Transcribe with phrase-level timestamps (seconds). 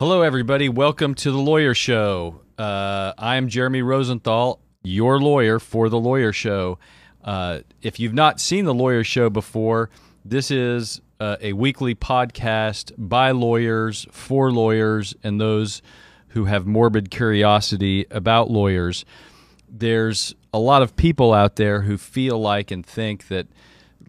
[0.00, 0.70] Hello, everybody.
[0.70, 2.40] Welcome to the Lawyer Show.
[2.56, 6.78] Uh, I'm Jeremy Rosenthal, your lawyer for the Lawyer Show.
[7.22, 9.90] Uh, if you've not seen the Lawyer Show before,
[10.24, 15.82] this is uh, a weekly podcast by lawyers for lawyers and those
[16.28, 19.04] who have morbid curiosity about lawyers.
[19.68, 23.48] There's a lot of people out there who feel like and think that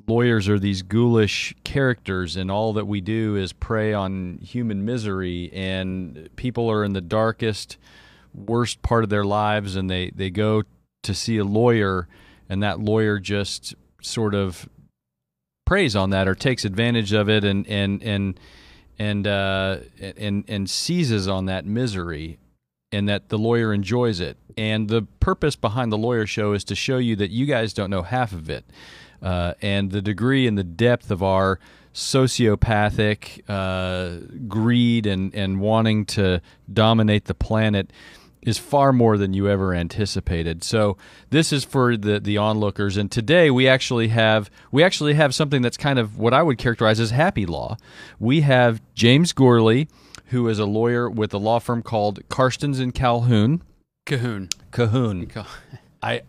[0.08, 5.52] lawyers are these ghoulish characters and all that we do is prey on human misery
[5.54, 7.78] and people are in the darkest
[8.34, 10.64] worst part of their lives and they they go
[11.04, 12.08] to see a lawyer
[12.50, 14.70] and that lawyer just sort of
[15.66, 18.40] preys on that or takes advantage of it and and and
[19.00, 19.78] and uh,
[20.18, 22.38] and and seizes on that misery
[22.92, 24.38] and that the lawyer enjoys it.
[24.58, 27.90] And the purpose behind the lawyer show is to show you that you guys don't
[27.90, 28.66] know half of it
[29.22, 31.60] uh, and the degree and the depth of our
[31.94, 37.92] sociopathic uh, greed and, and wanting to dominate the planet
[38.42, 40.64] is far more than you ever anticipated.
[40.64, 40.98] So
[41.30, 45.62] this is for the the onlookers and today we actually have we actually have something
[45.62, 47.78] that's kind of what I would characterize as happy law.
[48.20, 49.88] We have James Gourley
[50.28, 53.62] who is a lawyer with a law firm called Carstens and Calhoun.
[54.06, 54.50] Cahoon.
[54.72, 55.46] Cahoon.
[56.02, 56.22] I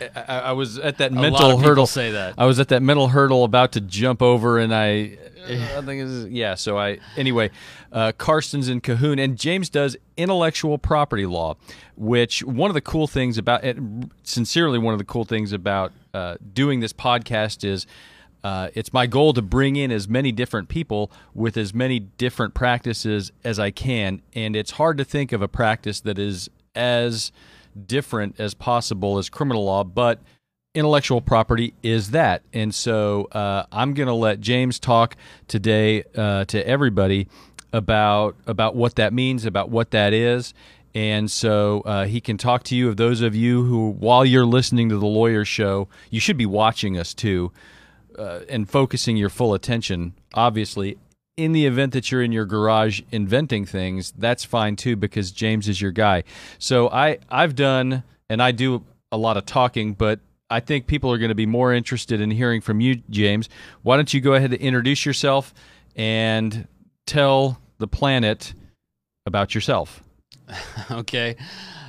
[0.00, 1.86] I, I was at that A mental hurdle.
[1.86, 2.34] say that.
[2.38, 6.30] I was at that mental hurdle about to jump over, and I, I think it's,
[6.30, 6.54] yeah.
[6.54, 7.50] So I anyway,
[7.92, 11.56] uh, Carstens in Cahoon, and James does intellectual property law,
[11.96, 13.76] which one of the cool things about it,
[14.22, 17.86] sincerely, one of the cool things about uh, doing this podcast is.
[18.42, 22.52] Uh, it's my goal to bring in as many different people with as many different
[22.52, 27.32] practices as I can, and it's hard to think of a practice that is as
[27.86, 30.20] different as possible as criminal law, but
[30.74, 32.42] intellectual property is that.
[32.52, 37.28] And so uh, I'm going to let James talk today uh, to everybody
[37.72, 40.54] about about what that means, about what that is.
[40.94, 44.46] And so uh, he can talk to you of those of you who, while you're
[44.46, 47.50] listening to the lawyer show, you should be watching us too
[48.16, 50.98] uh, and focusing your full attention, obviously.
[51.36, 55.68] In the event that you're in your garage inventing things, that's fine too because James
[55.68, 56.22] is your guy.
[56.58, 61.10] So I I've done and I do a lot of talking, but I think people
[61.10, 63.48] are going to be more interested in hearing from you, James.
[63.82, 65.54] Why don't you go ahead and introduce yourself
[65.96, 66.68] and
[67.06, 68.54] tell the planet
[69.26, 70.02] about yourself?
[70.90, 71.36] okay.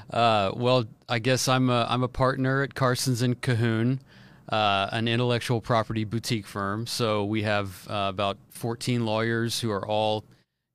[0.09, 4.00] Uh, well, I guess I'm a, I'm a partner at Carstens and Cahoon,
[4.50, 6.85] uh, an intellectual property boutique firm.
[6.88, 10.23] So we have uh, about 14 lawyers who are all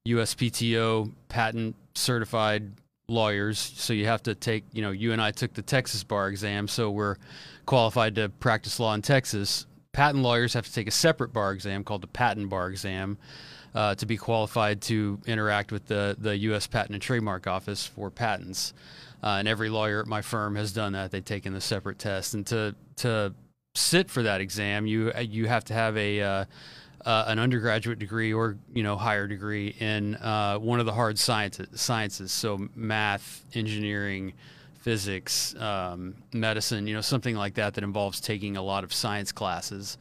[0.06, 2.72] USPTO patent certified
[3.08, 3.58] lawyers.
[3.58, 6.68] So you have to take, you know, you and I took the Texas bar exam,
[6.68, 7.16] so we're
[7.66, 9.66] qualified to practice law in Texas.
[9.92, 13.18] Patent lawyers have to take a separate bar exam called the patent bar exam.
[13.72, 16.66] Uh, to be qualified to interact with the, the U.S.
[16.66, 18.74] Patent and Trademark Office for patents.
[19.22, 21.12] Uh, and every lawyer at my firm has done that.
[21.12, 22.34] They've taken the separate test.
[22.34, 23.32] And to, to
[23.74, 26.44] sit for that exam, you, you have to have a, uh,
[27.04, 31.18] uh, an undergraduate degree or you know higher degree in uh, one of the hard
[31.18, 32.32] sciences, sciences.
[32.32, 34.34] So math, engineering,
[34.80, 36.86] physics, um, medicine.
[36.86, 39.96] You know something like that that involves taking a lot of science classes.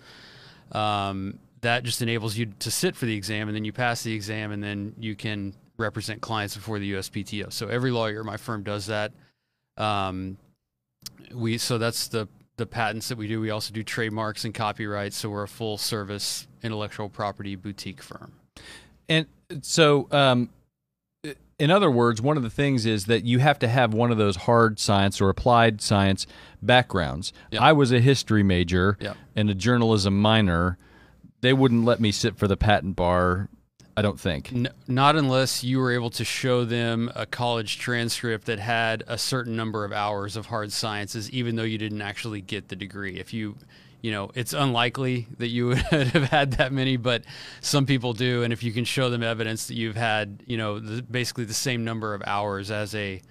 [0.72, 4.14] Um, that just enables you to sit for the exam and then you pass the
[4.14, 7.52] exam and then you can represent clients before the USPTO.
[7.52, 9.12] So every lawyer my firm does that.
[9.78, 10.38] Um,
[11.34, 12.28] we so that's the
[12.60, 13.42] the patents that we do.
[13.42, 15.18] We also do trademarks and copyrights.
[15.18, 18.34] So we're a full service intellectual property boutique firm.
[19.08, 19.26] And
[19.62, 20.50] so, um,
[21.58, 24.18] in other words, one of the things is that you have to have one of
[24.18, 26.26] those hard science or applied science
[26.62, 27.34] backgrounds.
[27.52, 27.62] Yep.
[27.62, 29.18] I was a history major Yep.
[29.36, 30.78] and a journalism minor.
[31.42, 33.50] They wouldn't let me sit for the patent bar,
[34.00, 34.54] I don't think.
[34.54, 39.18] N- not unless you were able to show them a college transcript that had a
[39.18, 43.20] certain number of hours of hard sciences, even though you didn't actually get the degree.
[43.20, 43.58] If you,
[44.02, 47.26] you know, it's unlikely that you would have had that many, but
[47.60, 48.42] some people do.
[48.44, 51.54] And if you can show them evidence that you've had, you know, the, basically the
[51.54, 53.22] same number of hours as a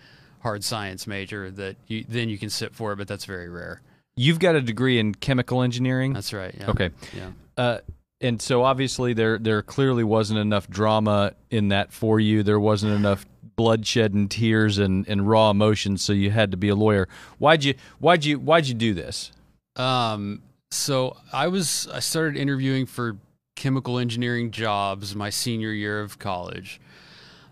[0.41, 2.97] hard science major, that you, then you can sit for it.
[2.97, 3.81] But that's very rare.
[4.17, 6.13] You've got a degree in chemical engineering.
[6.13, 6.55] That's right.
[6.55, 6.71] Yeah.
[6.71, 6.91] Okay.
[7.17, 7.31] Yeah.
[7.57, 7.79] Uh,
[8.21, 12.43] and so obviously there there clearly wasn't enough drama in that for you.
[12.43, 13.27] There wasn't enough
[13.57, 17.09] bloodshed and tears and, and raw emotions, so you had to be a lawyer.
[17.39, 19.33] Why'd you why'd you why'd you do this?
[19.77, 23.19] Um, so I was I started interviewing for
[23.57, 26.81] chemical engineering jobs my senior year of college.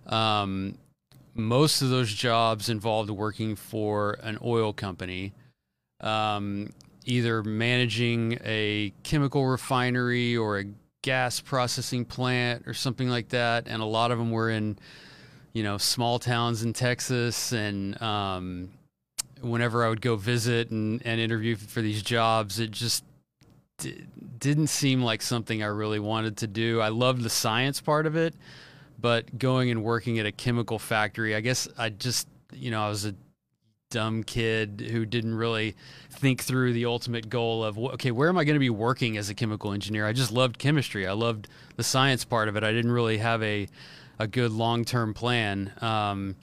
[0.07, 0.79] Um,
[1.35, 5.35] most of those jobs involved working for an oil company,
[6.01, 6.73] um,
[7.07, 10.65] either managing a chemical refinery or a
[11.03, 13.69] gas processing plant or something like that.
[13.69, 14.77] And a lot of them were in,
[15.53, 18.71] you know, small towns in Texas, and um,
[19.41, 23.05] whenever I would go visit and, and interview for these jobs, it just
[23.79, 24.05] d-
[24.39, 26.81] didn't seem like something I really wanted to do.
[26.81, 28.35] I loved the science part of it,
[29.01, 32.89] but going and working at a chemical factory, I guess I just, you know, I
[32.89, 33.15] was a
[33.97, 35.75] dumb kid who didn't really
[36.11, 39.31] think through the ultimate goal of okay where am i going to be working as
[39.31, 42.73] a chemical engineer i just loved chemistry i loved the science part of it i
[42.73, 43.67] didn't really have a
[44.19, 46.37] a good long-term plan um,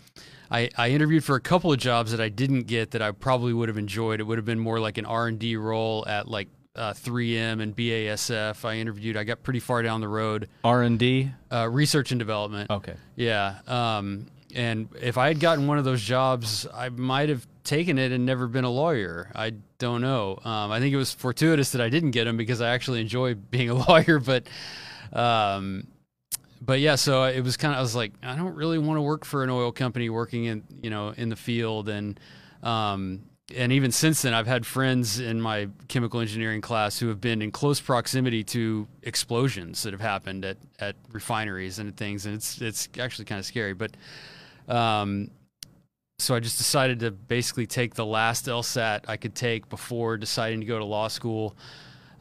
[0.50, 3.54] I, I interviewed for a couple of jobs that I didn't get that I probably
[3.54, 4.20] would have enjoyed.
[4.20, 7.60] It would have been more like an R and D role at like uh, 3M
[7.60, 8.64] and BASF.
[8.64, 9.18] I interviewed.
[9.18, 10.50] I got pretty far down the road.
[10.64, 12.70] R and D, uh, research and development.
[12.70, 12.94] Okay.
[13.16, 13.62] Yeah.
[13.68, 18.12] Um, and if I had gotten one of those jobs, I might have taken it
[18.12, 19.32] and never been a lawyer.
[19.36, 20.40] I don't know.
[20.44, 23.34] Um, I think it was fortuitous that I didn't get them because I actually enjoy
[23.52, 24.20] being a lawyer.
[24.20, 24.48] But
[25.12, 25.88] um,
[26.62, 29.02] but yeah, so it was kind of I was like, I don't really want to
[29.02, 32.20] work for an oil company working in you know in the field and
[32.62, 33.24] um,
[33.56, 37.42] and even since then, I've had friends in my chemical engineering class who have been
[37.42, 42.62] in close proximity to explosions that have happened at, at refineries and things, and it's
[42.62, 43.74] it's actually kind of scary.
[43.74, 43.98] But
[44.68, 45.30] um,
[46.20, 50.62] so I just decided to basically take the last LSAT I could take before deciding
[50.62, 51.56] to go to law school.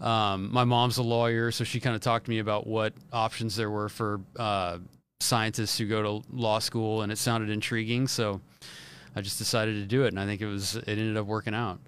[0.00, 3.54] Um, my mom's a lawyer, so she kind of talked to me about what options
[3.54, 4.78] there were for uh,
[5.20, 8.08] scientists who go to law school, and it sounded intriguing.
[8.08, 8.40] So
[9.14, 11.54] I just decided to do it, and I think it was it ended up working
[11.54, 11.78] out.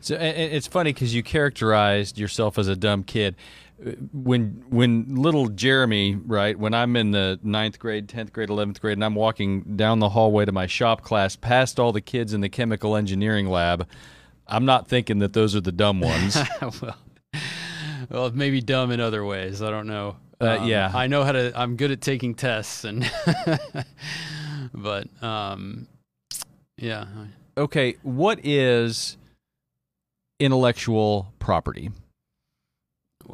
[0.00, 3.36] So it's funny because you characterized yourself as a dumb kid.
[4.12, 6.56] When when little Jeremy, right?
[6.56, 10.10] When I'm in the ninth grade, tenth grade, eleventh grade, and I'm walking down the
[10.10, 13.88] hallway to my shop class, past all the kids in the chemical engineering lab,
[14.46, 16.36] I'm not thinking that those are the dumb ones.
[16.60, 16.96] well,
[18.08, 19.62] well, maybe dumb in other ways.
[19.62, 20.16] I don't know.
[20.40, 21.52] Uh, um, yeah, I know how to.
[21.54, 23.10] I'm good at taking tests, and
[24.74, 25.88] but um,
[26.76, 27.06] yeah.
[27.56, 29.16] Okay, what is
[30.40, 31.90] intellectual property?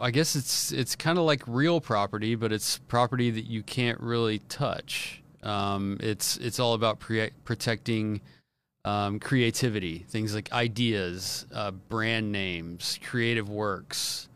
[0.01, 4.01] I guess it's it's kind of like real property, but it's property that you can't
[4.01, 5.23] really touch.
[5.43, 8.21] Um, it's it's all about pre- protecting
[8.85, 14.29] um, creativity, things like ideas, uh, brand names, creative works,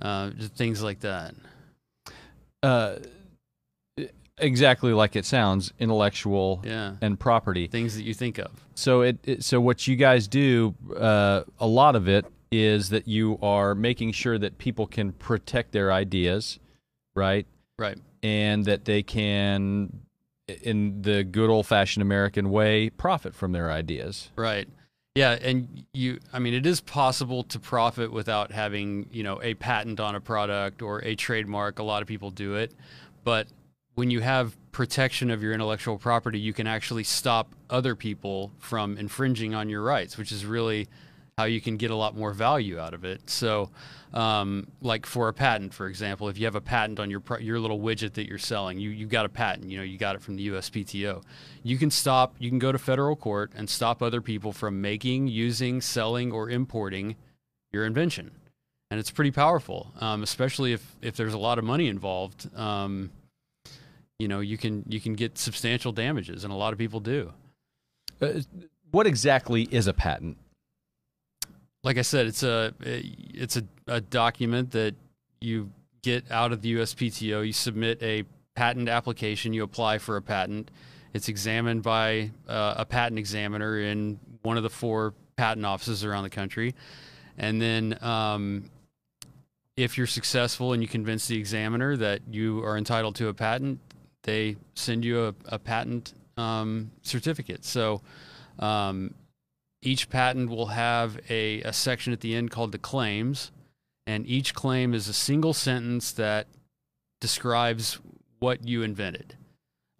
[0.00, 1.34] uh, things like that.
[2.62, 2.96] Uh,
[4.38, 6.96] exactly like it sounds, intellectual yeah.
[7.00, 8.50] and property things that you think of.
[8.74, 13.08] So it, it so what you guys do, uh, a lot of it is that
[13.08, 16.58] you are making sure that people can protect their ideas,
[17.14, 17.46] right?
[17.78, 17.98] Right.
[18.22, 20.00] And that they can,
[20.62, 24.30] in the good old fashioned American way, profit from their ideas.
[24.36, 24.68] Right.
[25.14, 29.54] Yeah, and you I mean it is possible to profit without having, you know, a
[29.54, 31.78] patent on a product or a trademark.
[31.78, 32.74] A lot of people do it.
[33.24, 33.48] But
[33.94, 38.98] when you have protection of your intellectual property, you can actually stop other people from
[38.98, 40.86] infringing on your rights, which is really
[41.38, 43.28] how you can get a lot more value out of it.
[43.28, 43.68] So,
[44.14, 47.60] um, like for a patent, for example, if you have a patent on your your
[47.60, 49.70] little widget that you're selling, you you got a patent.
[49.70, 51.22] You know, you got it from the USPTO.
[51.62, 52.36] You can stop.
[52.38, 56.48] You can go to federal court and stop other people from making, using, selling, or
[56.48, 57.16] importing
[57.70, 58.30] your invention,
[58.90, 62.48] and it's pretty powerful, um, especially if if there's a lot of money involved.
[62.56, 63.10] Um,
[64.18, 67.34] you know you can you can get substantial damages, and a lot of people do.
[68.22, 68.40] Uh,
[68.90, 70.38] what exactly is a patent?
[71.86, 74.96] Like I said, it's a it's a, a document that
[75.40, 75.70] you
[76.02, 77.46] get out of the USPTO.
[77.46, 78.24] You submit a
[78.56, 79.52] patent application.
[79.52, 80.72] You apply for a patent.
[81.14, 86.24] It's examined by uh, a patent examiner in one of the four patent offices around
[86.24, 86.74] the country,
[87.38, 88.68] and then um,
[89.76, 93.78] if you're successful and you convince the examiner that you are entitled to a patent,
[94.24, 97.64] they send you a, a patent um, certificate.
[97.64, 98.02] So
[98.58, 99.14] um,
[99.86, 103.52] each patent will have a, a section at the end called the claims,
[104.04, 106.48] and each claim is a single sentence that
[107.20, 108.00] describes
[108.40, 109.36] what you invented.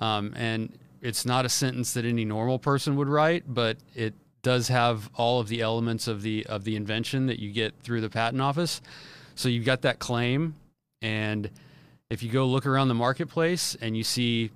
[0.01, 4.69] Um, and it's not a sentence that any normal person would write, but it does
[4.69, 8.11] have all of the elements of the of the invention that you get through the
[8.11, 8.83] patent office.
[9.37, 10.57] So you've got that claim,
[11.01, 11.49] and
[12.11, 14.51] if you go look around the marketplace and you see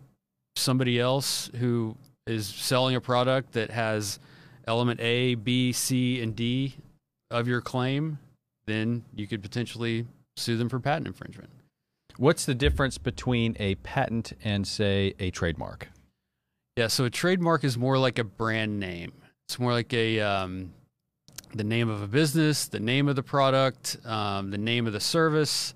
[0.56, 1.96] somebody else who
[2.26, 4.18] is selling a product that has
[4.66, 6.76] element A, B, C, and D
[7.30, 8.18] of your claim,
[8.66, 11.50] then you could potentially sue them for patent infringement.
[12.16, 15.88] What's the difference between a patent and, say, a trademark?
[16.76, 19.12] Yeah, so a trademark is more like a brand name.
[19.48, 20.72] It's more like a um,
[21.54, 25.00] the name of a business, the name of the product, um, the name of the
[25.00, 25.74] service,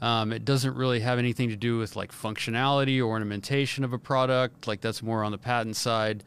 [0.00, 3.98] Um, it doesn't really have anything to do with like functionality or ornamentation of a
[3.98, 4.66] product.
[4.66, 6.22] Like that's more on the patent side.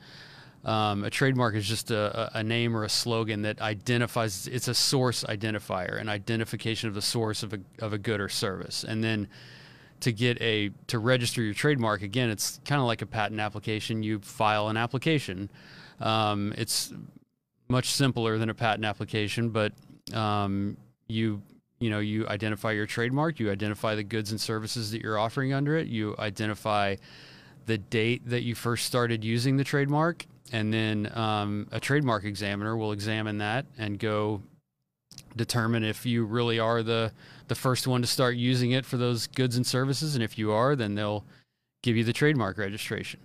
[0.65, 4.45] Um, a trademark is just a, a, name or a slogan that identifies.
[4.47, 8.27] It's a source identifier, an identification of the source of a of a good or
[8.27, 9.29] service, and then
[10.01, 14.03] to get a to register your trademark again, it's kind of like a patent application.
[14.03, 15.49] You file an application.
[16.01, 16.93] Um, it's
[17.69, 19.73] much simpler than a patent application, but
[20.13, 20.75] um,
[21.07, 21.41] you
[21.79, 25.53] you know you identify your trademark, you identify the goods and services that you're offering
[25.53, 26.95] under it, you identify
[27.65, 32.75] the date that you first started using the trademark, and then um, a trademark examiner
[32.75, 34.41] will examine that and go
[35.35, 37.11] determine if you really are the
[37.47, 40.51] the first one to start using it for those goods and services, and if you
[40.51, 41.25] are, then they'll
[41.81, 43.19] give you the trademark registration.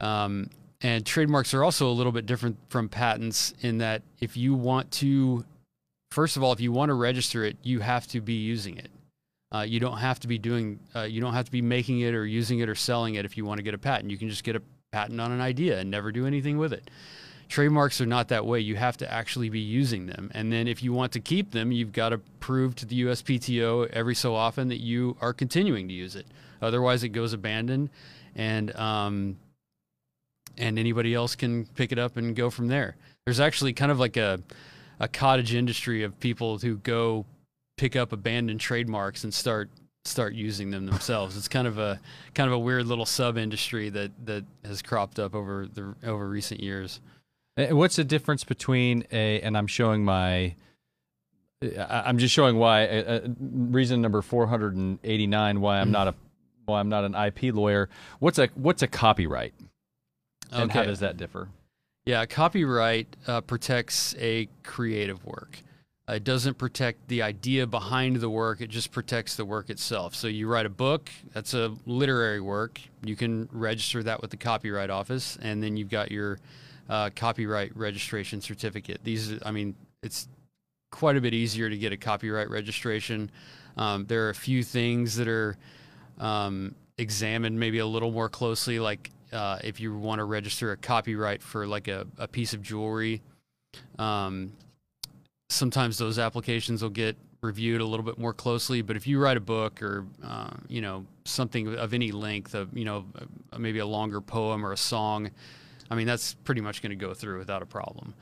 [0.00, 0.50] Um,
[0.80, 4.90] and trademarks are also a little bit different from patents in that if you want
[4.92, 5.44] to,
[6.10, 8.90] first of all, if you want to register it, you have to be using it.
[9.54, 12.14] Uh, you don't have to be doing, uh, you don't have to be making it
[12.14, 14.10] or using it or selling it if you want to get a patent.
[14.10, 16.90] You can just get a patent on an idea and never do anything with it.
[17.48, 18.60] Trademarks are not that way.
[18.60, 20.30] You have to actually be using them.
[20.34, 23.88] And then if you want to keep them, you've got to prove to the USPTO
[23.90, 26.26] every so often that you are continuing to use it.
[26.60, 27.90] Otherwise, it goes abandoned.
[28.36, 29.36] And, um,
[30.56, 32.96] and anybody else can pick it up and go from there.
[33.24, 34.40] There's actually kind of like a,
[35.00, 37.24] a cottage industry of people who go
[37.78, 39.70] pick up abandoned trademarks and start
[40.04, 41.36] start using them themselves.
[41.36, 42.00] it's kind of a
[42.34, 46.28] kind of a weird little sub industry that that has cropped up over the over
[46.28, 47.00] recent years.
[47.56, 50.56] What's the difference between a and I'm showing my
[51.78, 56.14] I'm just showing why uh, reason number 489 why I'm not a
[56.64, 57.88] why I'm not an IP lawyer.
[58.18, 59.54] What's a what's a copyright?
[60.50, 60.80] And okay.
[60.80, 61.48] how does that differ?
[62.04, 65.60] Yeah, copyright uh, protects a creative work.
[66.12, 70.14] Uh, it doesn't protect the idea behind the work, it just protects the work itself.
[70.14, 72.80] So you write a book, that's a literary work.
[73.02, 76.38] You can register that with the Copyright Office, and then you've got your
[76.90, 79.00] uh, copyright registration certificate.
[79.02, 80.28] These, I mean, it's
[80.90, 83.30] quite a bit easier to get a copyright registration.
[83.78, 85.56] Um, there are a few things that are
[86.18, 90.76] um, examined maybe a little more closely, like uh, if you want to register a
[90.76, 93.22] copyright for like a, a piece of jewelry.
[93.98, 94.52] Um,
[95.52, 98.82] sometimes those applications will get reviewed a little bit more closely.
[98.82, 102.76] But if you write a book or uh, you know something of any length, of
[102.76, 103.04] you know
[103.58, 105.30] maybe a longer poem or a song,
[105.90, 108.14] I mean that's pretty much going to go through without a problem.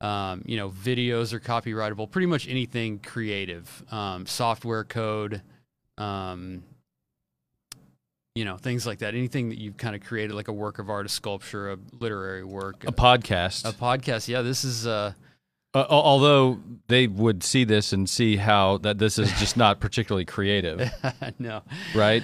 [0.00, 2.08] Um, you know, videos are copyrightable.
[2.10, 5.42] Pretty much anything creative, um, software code,
[5.96, 6.62] um,
[8.38, 10.88] you know things like that anything that you've kind of created like a work of
[10.88, 15.12] art a sculpture a literary work a, a podcast a podcast yeah this is uh,
[15.74, 20.24] uh, although they would see this and see how that this is just not particularly
[20.24, 20.90] creative
[21.38, 21.62] no
[21.94, 22.22] right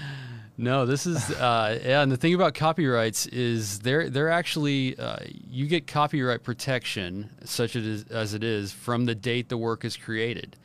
[0.56, 5.18] no this is uh, yeah and the thing about copyrights is they're they're actually uh,
[5.50, 9.96] you get copyright protection such as, as it is from the date the work is
[9.96, 10.56] created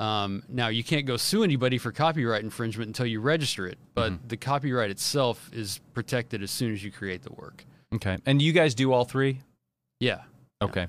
[0.00, 4.12] um, now you can't go sue anybody for copyright infringement until you register it, but
[4.12, 4.28] mm-hmm.
[4.28, 7.66] the copyright itself is protected as soon as you create the work.
[7.94, 9.42] Okay, and you guys do all three?
[10.00, 10.22] Yeah.
[10.62, 10.86] Okay.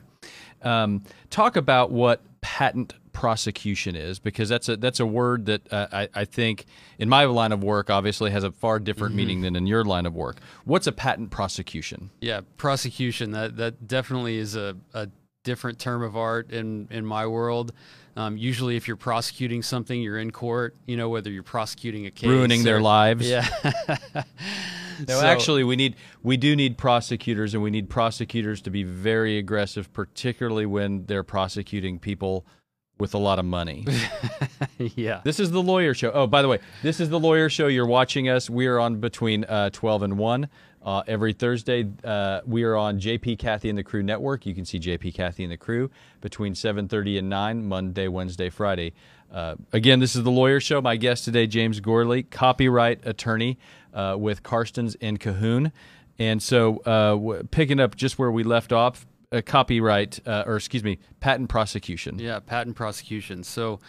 [0.63, 5.87] Um, talk about what patent prosecution is, because that's a that's a word that uh,
[5.91, 6.65] I, I think
[6.97, 9.17] in my line of work obviously has a far different mm-hmm.
[9.17, 10.37] meaning than in your line of work.
[10.65, 12.09] What's a patent prosecution?
[12.19, 13.31] Yeah, prosecution.
[13.31, 15.09] That that definitely is a, a
[15.43, 17.73] different term of art in in my world.
[18.15, 20.75] Um, usually, if you're prosecuting something, you're in court.
[20.85, 23.29] You know whether you're prosecuting a case, ruining or, their lives.
[23.29, 23.47] Yeah.
[25.07, 28.83] no, so, actually, we need we do need prosecutors, and we need prosecutors to be
[28.83, 32.45] very aggressive, particularly when they're prosecuting people
[33.01, 33.85] with a lot of money.
[34.77, 35.21] yeah.
[35.23, 36.11] This is the lawyer show.
[36.11, 37.67] Oh, by the way, this is the lawyer show.
[37.67, 38.49] You're watching us.
[38.49, 40.49] We are on between uh, 12 and 1.
[40.83, 44.45] Uh, every Thursday, uh, we are on JP Cathy and the Crew Network.
[44.45, 45.91] You can see JP Cathy and the Crew
[46.21, 48.93] between 7:30 and 9, Monday, Wednesday, Friday.
[49.31, 50.81] Uh, again, this is the Lawyer Show.
[50.81, 53.59] My guest today, James Gourley, copyright attorney
[53.93, 55.71] uh, with Carstens and Cahoon.
[56.19, 60.57] And so, uh, w- picking up just where we left off, a copyright, uh, or
[60.57, 62.19] excuse me, patent prosecution.
[62.19, 63.43] Yeah, patent prosecution.
[63.43, 63.79] So,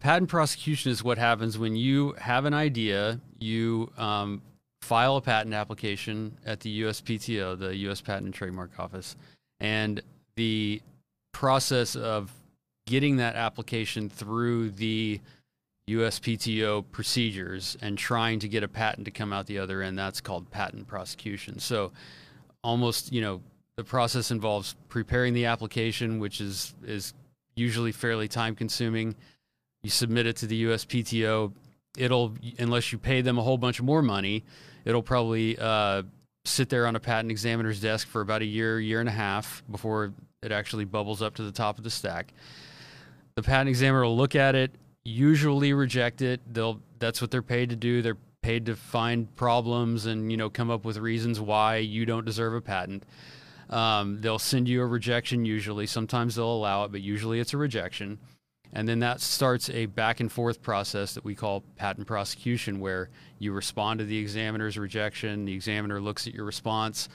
[0.00, 4.42] patent prosecution is what happens when you have an idea, you um,
[4.82, 8.00] file a patent application at the USPTO, the U.S.
[8.00, 9.16] Patent and Trademark Office,
[9.58, 10.00] and
[10.36, 10.80] the
[11.32, 12.32] process of
[12.86, 15.20] getting that application through the
[15.88, 20.20] USPTO procedures and trying to get a patent to come out the other end, that's
[20.20, 21.58] called patent prosecution.
[21.58, 21.92] So,
[22.62, 23.40] almost, you know,
[23.76, 27.14] the process involves preparing the application, which is is
[27.54, 29.14] usually fairly time consuming.
[29.82, 31.52] You submit it to the USPTO
[31.96, 34.44] it'll unless you pay them a whole bunch more money,
[34.84, 36.02] it'll probably uh,
[36.44, 39.62] sit there on a patent examiner's desk for about a year, year and a half
[39.70, 40.12] before
[40.42, 42.32] it actually bubbles up to the top of the stack.
[43.34, 44.70] The patent examiner will look at it,
[45.06, 46.40] usually reject it.
[46.52, 48.02] They'll that's what they're paid to do.
[48.02, 52.24] They're paid to find problems and you know come up with reasons why you don't
[52.24, 53.04] deserve a patent.
[53.70, 55.86] Um, they'll send you a rejection usually.
[55.86, 58.18] Sometimes they'll allow it, but usually it's a rejection.
[58.72, 63.10] And then that starts a back and forth process that we call patent prosecution, where
[63.38, 65.44] you respond to the examiner's rejection.
[65.44, 67.08] The examiner looks at your response.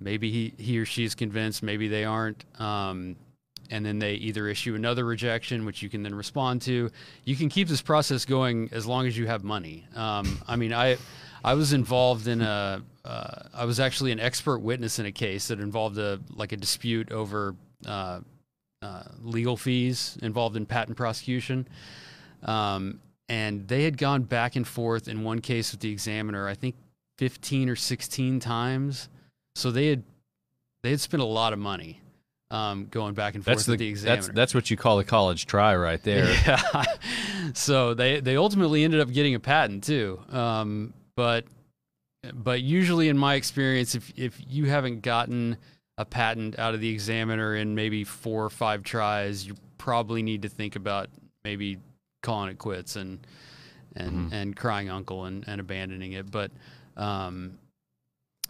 [0.00, 2.44] Maybe he, he or she is convinced, maybe they aren't.
[2.60, 3.16] Um,
[3.70, 6.90] and then they either issue another rejection, which you can then respond to.
[7.24, 9.86] You can keep this process going as long as you have money.
[9.94, 10.96] Um, I mean, I
[11.44, 15.48] I was involved in a uh, I was actually an expert witness in a case
[15.48, 17.54] that involved a like a dispute over
[17.86, 18.20] uh,
[18.82, 21.66] uh, legal fees involved in patent prosecution.
[22.42, 26.54] Um, and they had gone back and forth in one case with the examiner, I
[26.54, 26.76] think
[27.18, 29.08] 15 or 16 times.
[29.54, 30.02] So they had
[30.82, 32.00] they had spent a lot of money
[32.50, 34.22] um, going back and forth That's with the, the examiner.
[34.22, 36.26] that's that's what you call a college try right there.
[36.46, 36.84] Yeah.
[37.54, 40.20] so they they ultimately ended up getting a patent too.
[40.30, 41.44] Um, but
[42.34, 45.56] but usually in my experience, if if you haven't gotten
[45.98, 50.42] a patent out of the examiner in maybe four or five tries, you probably need
[50.42, 51.08] to think about
[51.44, 51.78] maybe
[52.22, 53.26] calling it quits and
[53.94, 54.32] and Mhm.
[54.32, 56.30] and crying uncle and, and abandoning it.
[56.30, 56.50] But
[56.96, 57.58] um,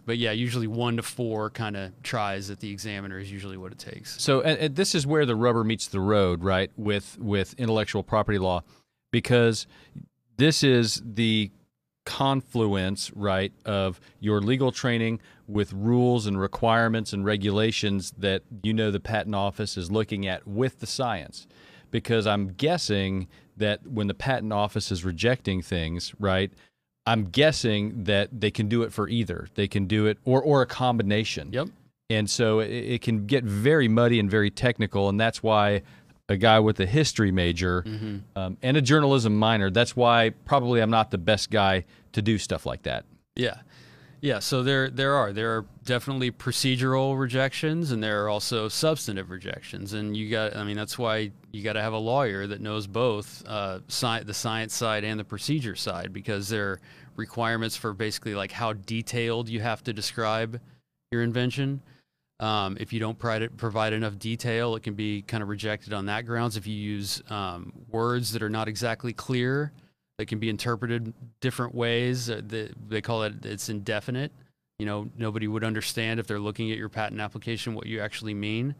[0.07, 3.73] but yeah, usually one to four kind of tries at the examiner is usually what
[3.73, 4.19] it takes.
[4.23, 6.71] So, and, and this is where the rubber meets the road, right?
[6.77, 8.63] With with intellectual property law,
[9.11, 9.67] because
[10.37, 11.51] this is the
[12.05, 18.91] confluence, right, of your legal training with rules and requirements and regulations that you know
[18.91, 21.47] the patent office is looking at with the science.
[21.91, 26.51] Because I'm guessing that when the patent office is rejecting things, right,
[27.07, 29.47] I'm guessing that they can do it for either.
[29.55, 31.67] They can do it or or a combination Yep.
[32.09, 35.81] and so it, it can get very muddy and very technical and that's why
[36.29, 38.17] a guy with a history major Mm-hmm.
[38.37, 42.37] um, and a journalism minor that's why probably i'm not the best guy to do
[42.37, 43.57] stuff like that Yeah.
[44.19, 49.29] Yeah, so there there are there are definitely procedural rejections and there are also substantive
[49.29, 52.59] rejections and you got I mean that's why you got to have a lawyer that
[52.59, 56.79] knows both uh, sci- the science side and the procedure side because there are
[57.15, 60.59] requirements for basically like how detailed you have to describe
[61.11, 61.81] your invention.
[62.39, 66.27] Um, if you don't provide, enough detail, it can be kind of rejected on that
[66.27, 66.55] grounds.
[66.55, 69.71] If you use um, words that are not exactly clear,
[70.17, 72.29] that can be interpreted different ways.
[72.29, 72.41] Uh,
[72.87, 74.31] they call it it's indefinite.
[74.79, 78.33] You know, nobody would understand if they're looking at your patent application what you actually
[78.33, 78.75] mean.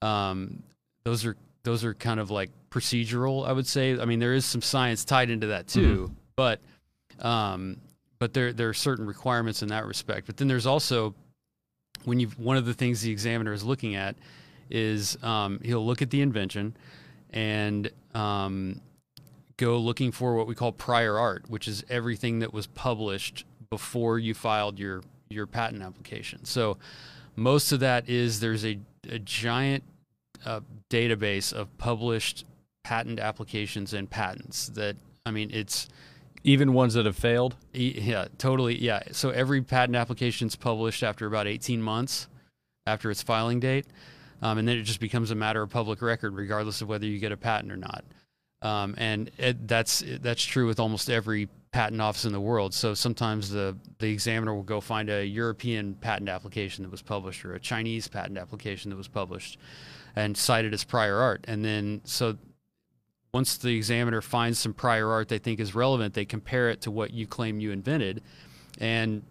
[0.00, 0.62] Um,
[1.04, 3.98] those are those are kind of like procedural, I would say.
[3.98, 6.60] I mean, there is some science tied into that too, but
[7.20, 7.76] um,
[8.18, 10.26] but there there are certain requirements in that respect.
[10.26, 11.14] But then there's also
[12.04, 14.16] when you one of the things the examiner is looking at
[14.70, 16.74] is um, he'll look at the invention
[17.30, 18.80] and um,
[19.64, 24.18] go looking for what we call prior art, which is everything that was published before
[24.18, 26.44] you filed your your patent application.
[26.44, 26.76] So
[27.36, 29.82] most of that is there's a, a giant
[30.44, 32.44] uh, database of published
[32.84, 35.88] patent applications and patents that I mean it's
[36.44, 38.78] even ones that have failed Yeah, totally.
[38.78, 39.02] Yeah.
[39.12, 42.26] So every patent application is published after about 18 months
[42.86, 43.86] after its filing date.
[44.42, 47.20] Um, and then it just becomes a matter of public record, regardless of whether you
[47.20, 48.04] get a patent or not.
[48.62, 52.72] Um, and it, that's that's true with almost every patent office in the world.
[52.72, 57.44] So sometimes the the examiner will go find a European patent application that was published
[57.44, 59.58] or a Chinese patent application that was published,
[60.14, 61.44] and cite it as prior art.
[61.48, 62.38] And then so
[63.34, 66.90] once the examiner finds some prior art they think is relevant, they compare it to
[66.90, 68.22] what you claim you invented.
[68.78, 69.22] And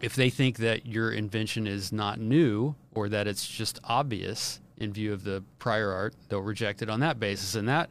[0.00, 4.92] if they think that your invention is not new or that it's just obvious in
[4.92, 7.54] view of the prior art, they'll reject it on that basis.
[7.54, 7.90] And that,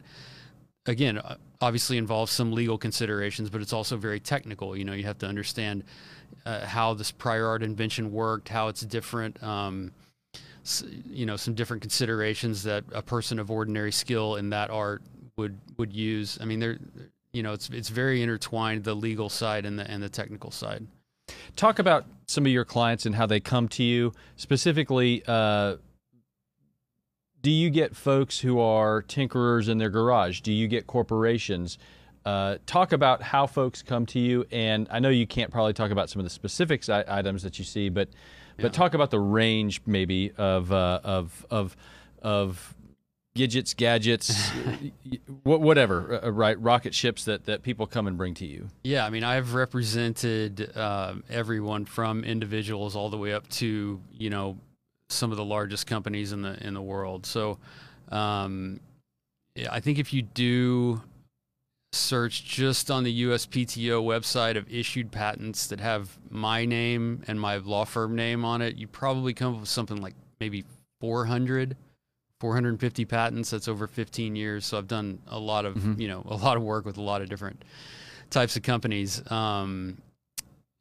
[0.88, 4.76] again, uh, obviously involves some legal considerations, but it's also very technical.
[4.76, 5.84] You know, you have to understand
[6.44, 9.40] uh, how this prior art invention worked, how it's different.
[9.42, 9.92] Um,
[11.06, 15.02] you know, some different considerations that a person of ordinary skill in that art
[15.36, 16.38] would would use.
[16.40, 16.78] I mean, they're
[17.32, 20.86] you know, it's it's very intertwined the legal side and the and the technical side.
[21.56, 25.76] talk about some of your clients and how they come to you specifically uh,
[27.42, 31.78] do you get folks who are tinkerers in their garage do you get corporations
[32.24, 35.90] uh, talk about how folks come to you and i know you can't probably talk
[35.90, 38.08] about some of the specifics I- items that you see but
[38.56, 38.68] but Yeah.
[38.70, 41.76] talk about the range maybe of uh, of of
[42.22, 42.74] of
[43.36, 44.50] gadgets, gadgets,
[45.44, 46.60] whatever, uh, right?
[46.60, 48.68] Rocket ships that, that people come and bring to you.
[48.82, 54.30] Yeah, I mean, I've represented uh, everyone from individuals all the way up to you
[54.30, 54.58] know
[55.08, 57.26] some of the largest companies in the in the world.
[57.26, 57.58] So,
[58.10, 58.80] um,
[59.54, 61.02] yeah, I think if you do
[61.92, 67.56] search just on the USPTO website of issued patents that have my name and my
[67.56, 70.64] law firm name on it, you probably come up with something like maybe
[71.00, 71.76] 400
[72.40, 76.00] 450 patents that's over 15 years so i've done a lot of mm-hmm.
[76.00, 77.64] you know a lot of work with a lot of different
[78.30, 79.98] types of companies um,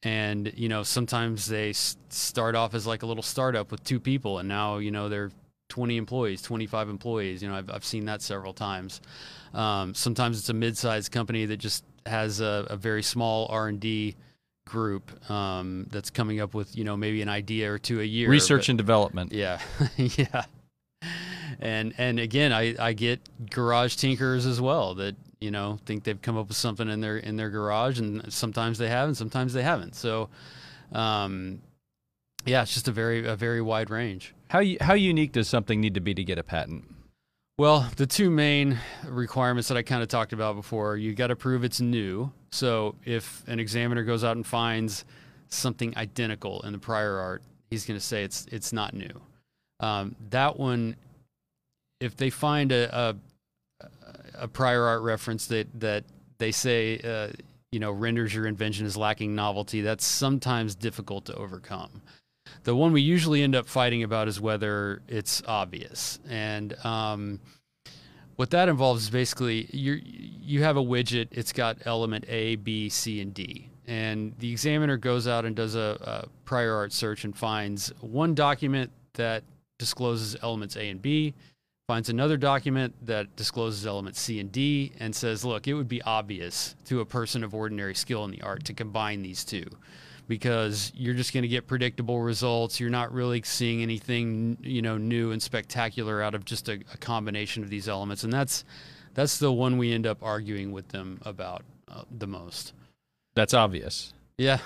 [0.03, 3.99] and you know sometimes they s- start off as like a little startup with two
[3.99, 5.31] people and now you know they're
[5.69, 7.41] 20 employees 25 employees.
[7.41, 9.01] You know i've, I've seen that several times.
[9.53, 14.15] Um, sometimes it's a mid-sized company that just has a, a very small r&d
[14.65, 18.29] group um, that's coming up with you know maybe an idea or two a year
[18.29, 19.31] research but, and development.
[19.33, 19.59] Yeah
[19.97, 20.45] yeah.
[21.59, 26.21] And and again I, I get garage tinkers as well that you know think they've
[26.21, 29.53] come up with something in their in their garage and sometimes they have and sometimes
[29.53, 29.95] they haven't.
[29.95, 30.29] So
[30.91, 31.61] um,
[32.45, 34.33] yeah it's just a very a very wide range.
[34.49, 36.85] How how unique does something need to be to get a patent?
[37.57, 41.35] Well the two main requirements that i kind of talked about before you got to
[41.35, 42.31] prove it's new.
[42.51, 45.05] So if an examiner goes out and finds
[45.49, 49.21] something identical in the prior art he's going to say it's it's not new.
[49.79, 50.95] Um, that one
[51.99, 53.15] if they find a, a,
[54.39, 56.03] a prior art reference that that
[56.37, 57.29] they say uh,
[57.71, 62.01] you know renders your invention as lacking novelty, that's sometimes difficult to overcome.
[62.63, 67.39] The one we usually end up fighting about is whether it's obvious, and um,
[68.35, 71.27] what that involves is basically you you have a widget.
[71.31, 75.75] It's got element A, B, C, and D, and the examiner goes out and does
[75.75, 79.43] a, a prior art search and finds one document that
[79.77, 81.33] discloses elements A and B
[81.87, 86.01] finds another document that discloses elements C and D and says, look, it would be
[86.01, 89.63] obvious to a person of ordinary skill in the art to combine these two
[90.27, 92.81] because you're just going to get predictable results.
[92.81, 96.97] You're not really seeing anything, you know, new and spectacular out of just a, a
[96.97, 98.25] combination of these elements.
[98.25, 98.65] And that's,
[99.13, 102.73] that's the one we end up arguing with them about uh, the most.
[103.33, 104.13] That's obvious.
[104.39, 104.59] Yeah,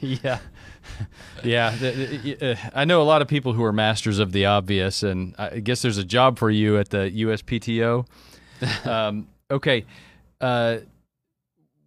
[0.00, 0.38] yeah,
[1.44, 2.36] yeah.
[2.40, 5.58] Uh, I know a lot of people who are masters of the obvious, and I
[5.58, 8.06] guess there's a job for you at the USPTO.
[8.86, 9.84] Um, okay,
[10.40, 10.78] uh,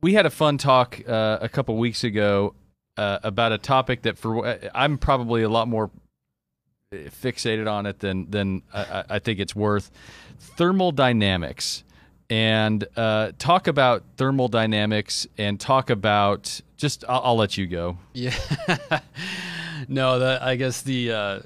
[0.02, 2.54] we had a fun talk uh, a couple weeks ago
[2.95, 5.89] uh, about a topic that for uh, I'm probably a lot more
[6.93, 9.89] fixated on it than than I, I think it's worth.
[10.38, 11.84] Thermal dynamics
[12.30, 17.98] and uh, talk about thermal dynamics and talk about just I'll, I'll let you go.
[18.13, 18.36] Yeah.
[19.88, 21.39] no, I guess the uh,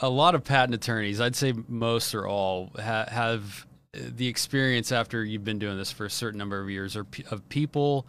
[0.00, 5.24] a lot of patent attorneys, I'd say most or all, ha- have the experience after
[5.24, 8.06] you've been doing this for a certain number of years, or p- of people,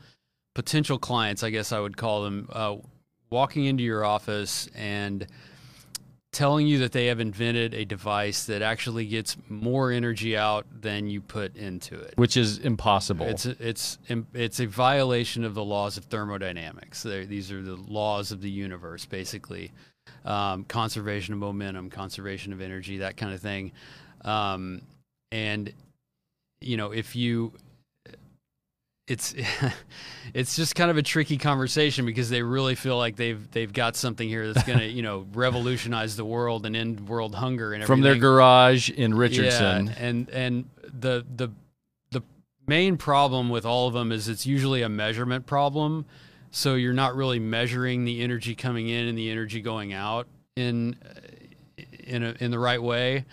[0.53, 2.77] potential clients, I guess I would call them, uh,
[3.29, 5.27] walking into your office and
[6.35, 11.07] telling you that they have invented a device that actually gets more energy out than
[11.07, 13.25] you put into it, which is impossible.
[13.25, 13.97] It's a, it's
[14.33, 17.03] it's a violation of the laws of thermodynamics.
[17.03, 19.71] They're, these are the laws of the universe, basically.
[20.25, 23.71] Um, conservation of momentum, conservation of energy, that kind of thing.
[24.25, 24.81] Um,
[25.31, 25.71] and
[26.59, 27.53] you know, if you
[29.07, 29.35] it's
[30.33, 33.95] it's just kind of a tricky conversation because they really feel like they've they've got
[33.95, 37.83] something here that's going to you know revolutionize the world and end world hunger and
[37.83, 38.01] everything.
[38.01, 39.87] from their garage in Richardson.
[39.87, 41.49] Yeah, and and the the
[42.11, 42.21] the
[42.67, 46.05] main problem with all of them is it's usually a measurement problem.
[46.51, 50.95] So you're not really measuring the energy coming in and the energy going out in
[51.99, 53.25] in a, in the right way.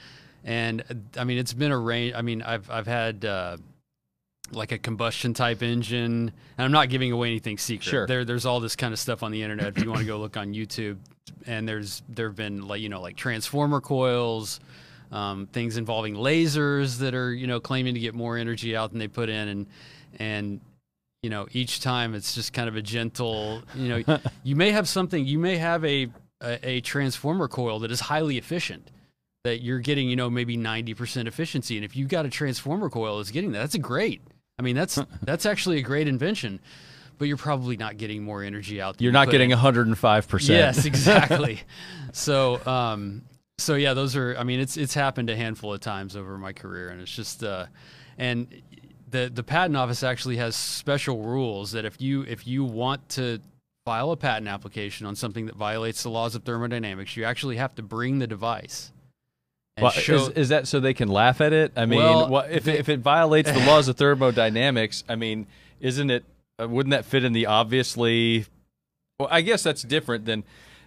[0.45, 2.15] And I mean, it's been a range.
[2.17, 3.25] I mean, I've I've had.
[3.25, 3.57] Uh,
[4.53, 6.33] like a combustion type engine.
[6.59, 7.88] And I'm not giving away anything secret.
[7.88, 8.07] Sure.
[8.07, 9.77] There, there's all this kind of stuff on the internet.
[9.77, 10.99] If you want to go look on YouTube,
[11.47, 14.61] and there's there have been like you know like transformer coils,
[15.11, 18.99] um, things involving lasers that are you know claiming to get more energy out than
[18.99, 19.67] they put in, and
[20.19, 20.61] and
[21.23, 24.88] you know each time it's just kind of a gentle you know you may have
[24.88, 26.09] something you may have a,
[26.43, 28.91] a a transformer coil that is highly efficient
[29.45, 31.77] that you're getting, you know, maybe 90% efficiency.
[31.77, 34.23] And if you've got a transformer coil that's getting that, that's a great.
[34.59, 36.61] I mean, that's that's actually a great invention,
[37.19, 39.01] but you're probably not getting more energy out.
[39.01, 40.59] You're not getting 105 percent.
[40.59, 41.61] Yes, exactly.
[42.12, 43.23] so, um,
[43.59, 44.37] so yeah, those are.
[44.38, 47.43] I mean, it's it's happened a handful of times over my career, and it's just,
[47.43, 47.67] uh,
[48.19, 48.62] and
[49.11, 53.41] the the patent office actually has special rules that if you if you want to
[53.85, 57.75] file a patent application on something that violates the laws of thermodynamics, you actually have
[57.75, 58.93] to bring the device
[59.81, 60.15] Well, show.
[60.17, 61.73] is, is that so they can laugh at it?
[61.77, 65.47] I mean, Well, wha- if they- if it violates the laws of thermodynamics, I mean,
[65.81, 66.25] isn't it?
[66.61, 68.45] Uh, wouldn't that fit in the obviously?
[69.19, 70.45] Well, I guess that's different than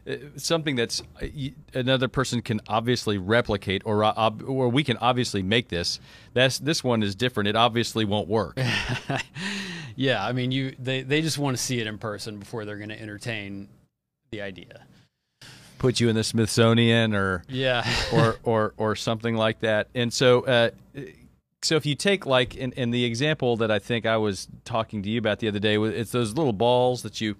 [0.07, 1.25] uh, something that's uh,
[1.73, 4.03] another person can obviously replicate, or
[4.47, 5.99] or we can obviously make this.
[6.33, 7.49] That's this one is different.
[7.49, 8.59] It obviously won't work.
[9.95, 12.77] yeah, I mean, you they they just want to see it in person before they're
[12.77, 13.67] going to entertain
[14.31, 14.85] the idea.
[15.77, 17.87] Put you in the Smithsonian or Yeah.
[18.13, 19.87] or or or something like that.
[19.95, 20.69] And so, uh,
[21.61, 25.01] so if you take like in, in the example that I think I was talking
[25.03, 27.35] to you about the other day, it's those little balls that you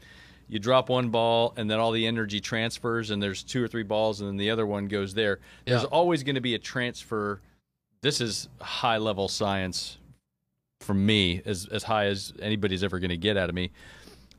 [0.48, 3.82] you drop one ball and then all the energy transfers, and there's two or three
[3.84, 5.40] balls, and then the other one goes there.
[5.66, 5.88] There's Yeah.
[5.88, 7.42] always going to be a transfer.
[8.02, 9.98] This is high level science
[10.82, 13.72] from me, as as high as anybody's ever going to get out of me.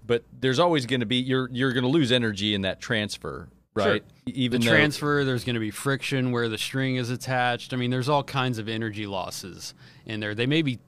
[0.07, 3.49] But there's always going to be you're you're going to lose energy in that transfer,
[3.77, 4.05] right?
[4.27, 7.73] Even the though- transfer, there's going to be friction where the string is attached.
[7.73, 10.35] I mean, there's all kinds of energy losses in there.
[10.35, 10.79] They may be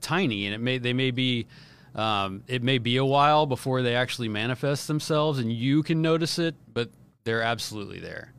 [0.00, 1.46] tiny, and it may they may be
[1.94, 6.38] um, it may be a while before they actually manifest themselves, and you can notice
[6.38, 6.90] it, but
[7.24, 8.32] they're absolutely there.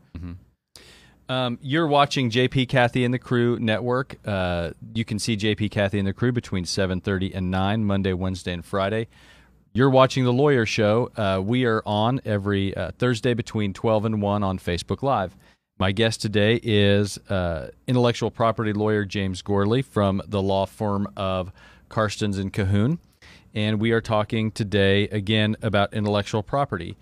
[1.29, 4.15] Um, you're watching JP Kathy and the Crew Network.
[4.25, 8.53] Uh, you can see JP Kathy and the Crew between 7:30 and 9 Monday, Wednesday,
[8.53, 9.07] and Friday.
[9.77, 11.11] You're watching the Lawyer Show.
[11.15, 15.35] Uh, we are on every uh, Thursday between 12 and 1 on Facebook Live.
[15.77, 21.51] My guest today is uh, intellectual property lawyer James Gourley from the law firm of
[21.91, 22.97] Carstens and Cahoon,
[23.53, 26.97] and we are talking today again about intellectual property.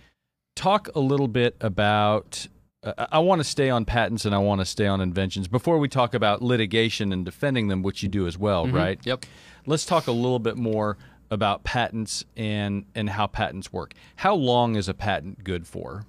[0.57, 2.45] Talk a little bit about
[2.83, 5.79] uh, I want to stay on patents and I want to stay on inventions before
[5.79, 8.99] we talk about litigation and defending them, which you do as well, right?
[9.05, 9.25] Yep.
[9.65, 10.97] Let's talk a little bit more
[11.29, 13.93] about patents and and how patents work.
[14.17, 16.05] How long is a patent good for?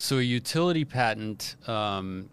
[0.00, 2.28] So a utility patent um,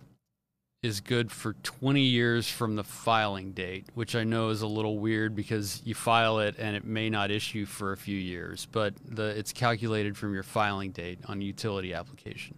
[0.81, 4.97] is good for 20 years from the filing date, which I know is a little
[4.97, 8.93] weird because you file it and it may not issue for a few years, but
[9.05, 12.55] the it's calculated from your filing date on a utility application.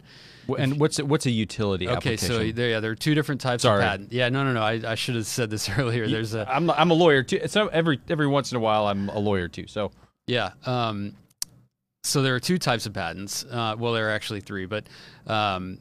[0.58, 2.32] And what's a, what's a utility application?
[2.32, 3.84] Okay, so there, yeah, there are two different types Sorry.
[3.84, 4.12] of patent.
[4.12, 4.62] Yeah, no, no, no.
[4.62, 6.08] I, I should have said this earlier.
[6.08, 7.42] There's a I'm I'm a lawyer too.
[7.48, 9.68] So every every once in a while I'm a lawyer too.
[9.68, 9.92] So
[10.28, 10.52] Yeah.
[10.66, 11.16] Um,
[12.04, 13.46] so there are two types of patents.
[13.46, 14.88] Uh, well, there are actually three, but
[15.28, 15.78] um,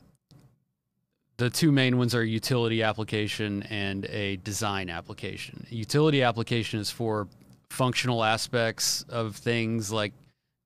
[1.38, 5.66] the two main ones are utility application and a design application.
[5.70, 7.26] Utility application is for
[7.70, 10.12] functional aspects of things like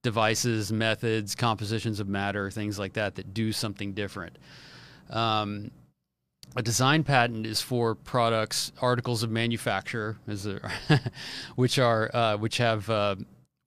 [0.05, 4.39] devices, methods, compositions of matter, things like that that do something different.
[5.11, 5.73] Um,
[6.55, 10.19] a design patent is for products, articles of manufacture,
[11.57, 13.17] which are uh, which have uh,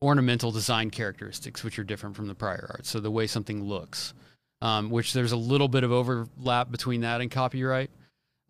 [0.01, 2.85] ornamental design characteristics, which are different from the prior art.
[2.85, 4.13] So the way something looks,
[4.61, 7.89] um, which there's a little bit of overlap between that and copyright,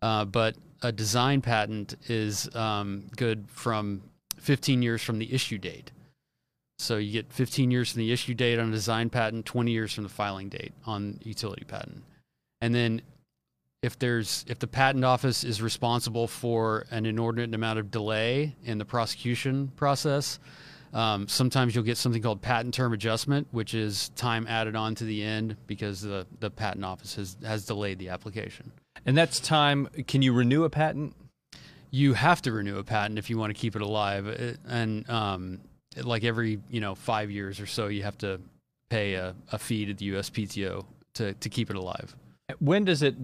[0.02, 4.02] uh, but a design patent is um, good from
[4.38, 5.90] 15 years from the issue date.
[6.80, 9.92] So you get 15 years from the issue date on a design patent, 20 years
[9.92, 12.04] from the filing date on utility patent,
[12.60, 13.02] and then
[13.82, 18.78] if there's if the patent office is responsible for an inordinate amount of delay in
[18.78, 20.38] the prosecution process,
[20.94, 25.04] um, sometimes you'll get something called patent term adjustment, which is time added on to
[25.04, 28.70] the end because the, the patent office has, has delayed the application.
[29.04, 29.88] and that's time.
[30.06, 31.14] Can you renew a patent?
[31.90, 35.08] You have to renew a patent if you want to keep it alive, It- and
[35.10, 35.60] um,
[36.04, 38.40] like every you know five years or so, you have to
[38.90, 40.84] pay a, a fee to the USPTO
[41.14, 42.16] to, to keep it alive.
[42.60, 43.14] When does it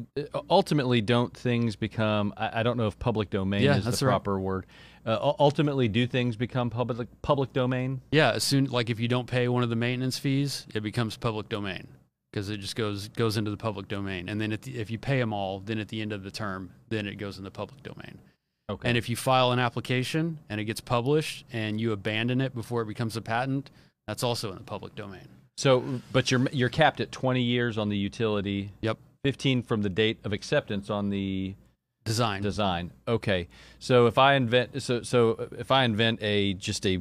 [0.50, 1.00] ultimately?
[1.00, 2.34] Don't things become?
[2.36, 4.12] I, I don't know if public domain Yeah, is the right.
[4.12, 4.66] proper word.
[5.06, 8.02] Uh, ultimately, do things become public public domain?
[8.10, 11.16] Yeah, as soon like if you don't pay one of the maintenance fees, it becomes
[11.16, 11.88] public domain
[12.30, 14.28] because it just goes goes into the public domain.
[14.28, 16.30] And then at the, if you pay them all, then at the end of the
[16.30, 18.18] term, then it goes in the public domain.
[18.70, 18.88] Okay.
[18.88, 22.80] And if you file an application and it gets published and you abandon it before
[22.82, 23.70] it becomes a patent,
[24.06, 25.28] that's also in the public domain.
[25.56, 28.72] So, but you're you're capped at 20 years on the utility.
[28.80, 28.98] Yep.
[29.24, 31.54] 15 from the date of acceptance on the
[32.04, 32.42] Design.
[32.42, 32.90] design.
[33.08, 33.48] Okay.
[33.78, 36.98] So if I invent so so if I invent a just a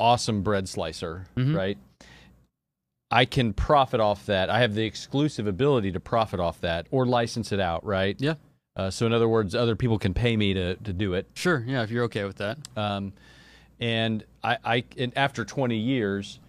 [0.00, 1.56] awesome bread slicer, Mhm.
[1.56, 1.78] right?
[3.10, 4.50] I can profit off that.
[4.50, 8.16] I have the exclusive ability to profit off that or license it out, right?
[8.20, 8.34] Yeah.
[8.76, 11.26] Uh, so in other words, other people can pay me to to do it.
[11.34, 11.62] Sure.
[11.66, 12.58] Yeah, if you're okay with that.
[12.76, 13.12] Um,
[13.80, 16.40] and I, I and after 20 years,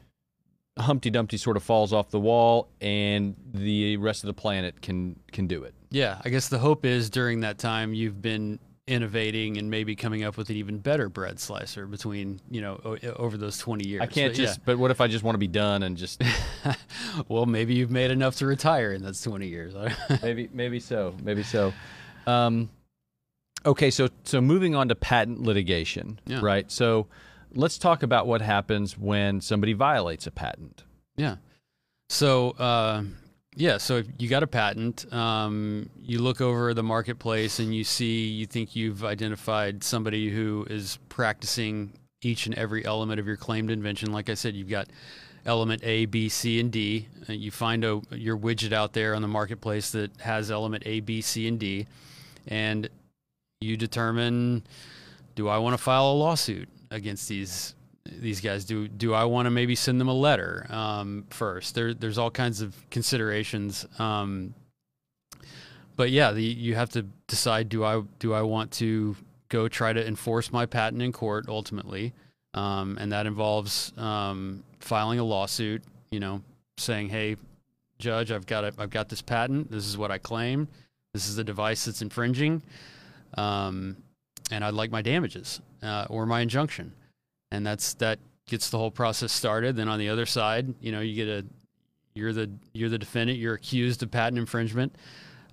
[0.77, 5.17] Humpty Dumpty sort of falls off the wall, and the rest of the planet can
[5.31, 5.73] can do it.
[5.91, 10.23] Yeah, I guess the hope is during that time you've been innovating and maybe coming
[10.23, 14.01] up with an even better bread slicer between you know o- over those 20 years.
[14.01, 14.45] I can't But yeah.
[14.45, 14.65] just.
[14.65, 16.21] But what if I just want to be done and just
[17.27, 19.73] well, maybe you've made enough to retire in those 20 years.
[20.23, 21.73] maybe maybe so maybe so.
[22.27, 22.69] Um,
[23.65, 26.39] okay, so so moving on to patent litigation, Yeah.
[26.41, 26.69] right?
[26.71, 27.07] So
[27.53, 30.83] let's talk about what happens when somebody violates a patent.
[31.15, 31.37] Yeah.
[32.09, 33.03] So, uh,
[33.55, 37.83] yeah, so if you got a patent, um, you look over the marketplace and you
[37.83, 43.37] see, you think you've identified somebody who is practicing each and every element of your
[43.37, 44.11] claimed invention.
[44.11, 44.87] Like I said, you've got
[45.45, 47.07] element A, B, C, and D.
[47.29, 50.99] Uh, you find a, your widget out there on the marketplace that has element A,
[50.99, 51.87] B, C, and D,
[52.47, 52.89] and
[53.61, 54.63] you determine
[55.35, 58.65] do I want to file a lawsuit against these these guys?
[58.65, 61.75] Do do I want to maybe send them a letter um, first?
[61.75, 63.85] There, there's all kinds of considerations.
[63.99, 64.53] Um,
[65.95, 69.15] but yeah, the, you have to decide do I do I want to
[69.49, 72.13] go try to enforce my patent in court ultimately,
[72.53, 75.83] um, and that involves um, filing a lawsuit.
[76.11, 76.41] You know,
[76.77, 77.37] saying, "Hey,
[77.99, 79.71] judge, I've got a, I've got this patent.
[79.71, 80.67] This is what I claim.
[81.15, 82.61] This is the device that's infringing,
[83.37, 83.95] um,
[84.51, 86.91] and I'd like my damages uh, or my injunction."
[87.51, 89.77] And that's that gets the whole process started.
[89.77, 91.45] Then on the other side, you know, you get a
[92.15, 93.39] you're the you're the defendant.
[93.39, 94.93] You're accused of patent infringement.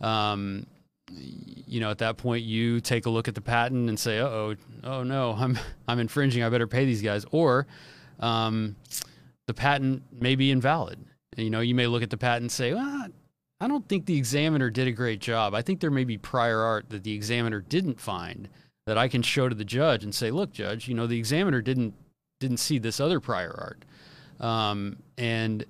[0.00, 0.66] Um,
[1.12, 4.56] you know, at that point, you take a look at the patent and say, "Oh,
[4.82, 6.42] oh no, I'm I'm infringing.
[6.42, 7.68] I better pay these guys." Or
[8.18, 8.74] um,
[9.46, 10.98] the patent may be invalid.
[11.36, 13.06] You know, you may look at the patent and say, well,
[13.62, 15.54] "I don't think the examiner did a great job.
[15.54, 18.48] I think there may be prior art that the examiner didn't find
[18.86, 21.62] that I can show to the judge and say, look, judge, you know, the examiner
[21.62, 21.94] didn't
[22.40, 23.84] didn't see this other prior art,
[24.44, 25.64] um, and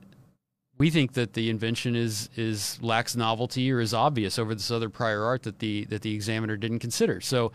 [0.79, 4.89] we think that the invention is is lacks novelty or is obvious over this other
[4.89, 7.21] prior art that the that the examiner didn't consider.
[7.21, 7.53] So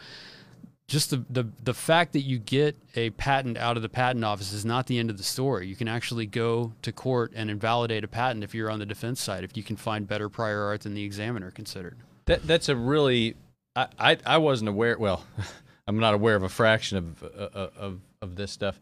[0.88, 4.54] just the, the the fact that you get a patent out of the patent office
[4.54, 5.68] is not the end of the story.
[5.68, 9.22] You can actually go to court and invalidate a patent if you're on the defense
[9.22, 11.98] side if you can find better prior art than the examiner considered.
[12.26, 13.36] That that's a really
[13.76, 14.98] I I, I wasn't aware.
[14.98, 15.26] Well,
[15.88, 18.80] I'm not aware of a fraction of uh, of of this stuff.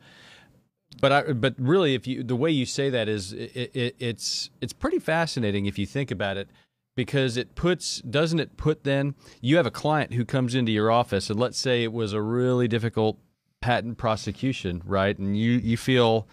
[1.02, 4.52] But I, but really, if you the way you say that is it, it, it's
[4.62, 6.50] it's pretty fascinating if you think about it,
[6.96, 10.90] because it puts doesn't it put then you have a client who comes into your
[10.90, 13.20] office and let's say it was a really difficult
[13.66, 15.18] patent prosecution, right?
[15.18, 16.28] And you you feel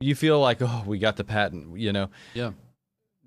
[0.00, 2.10] you feel like oh we got the patent, you know.
[2.34, 2.50] Yeah.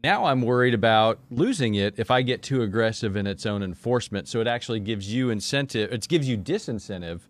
[0.04, 4.28] Now I'm worried about losing it if I get too aggressive in its own enforcement.
[4.28, 5.94] So it actually gives you incentive.
[5.94, 7.22] It gives you disincentive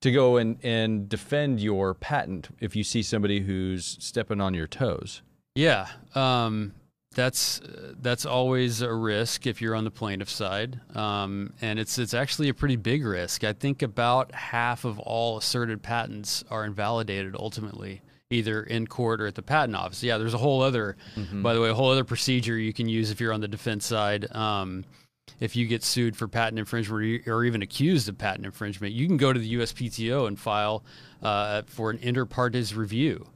[0.00, 4.66] to go and, and defend your patent if you see somebody who's stepping on your
[4.66, 5.22] toes.
[5.54, 6.72] Yeah, um,
[7.14, 7.60] that's
[8.00, 12.48] that's always a risk if you're on the plaintiff side, um, and it's it's actually
[12.48, 13.42] a pretty big risk.
[13.42, 19.26] I think about half of all asserted patents are invalidated ultimately, either in court or
[19.26, 20.04] at the patent office.
[20.04, 20.96] Yeah, there's a whole other,
[21.42, 23.86] by the way, a whole other procedure you can use if you're on the defense
[23.86, 24.30] side.
[24.34, 24.84] Um,
[25.40, 29.08] if you get sued for patent infringement or or even accused of patent infringement, you
[29.08, 30.84] can go to the USPTO and file
[31.22, 33.26] uh, for an inter partes review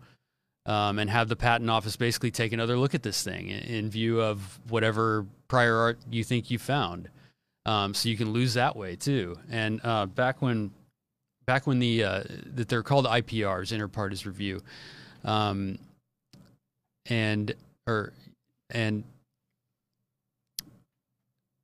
[0.67, 3.91] um, and have the patent office basically take another look at this thing in, in
[3.91, 7.09] view of whatever prior art you think you found.
[7.67, 9.37] Um, so you can lose that way too.
[9.51, 10.71] And uh, back when
[11.47, 12.23] back when the uh,
[12.55, 14.61] that they're called IPRs, inter partes review,
[15.25, 15.79] um,
[17.07, 17.55] and
[17.87, 18.13] or
[18.71, 19.05] and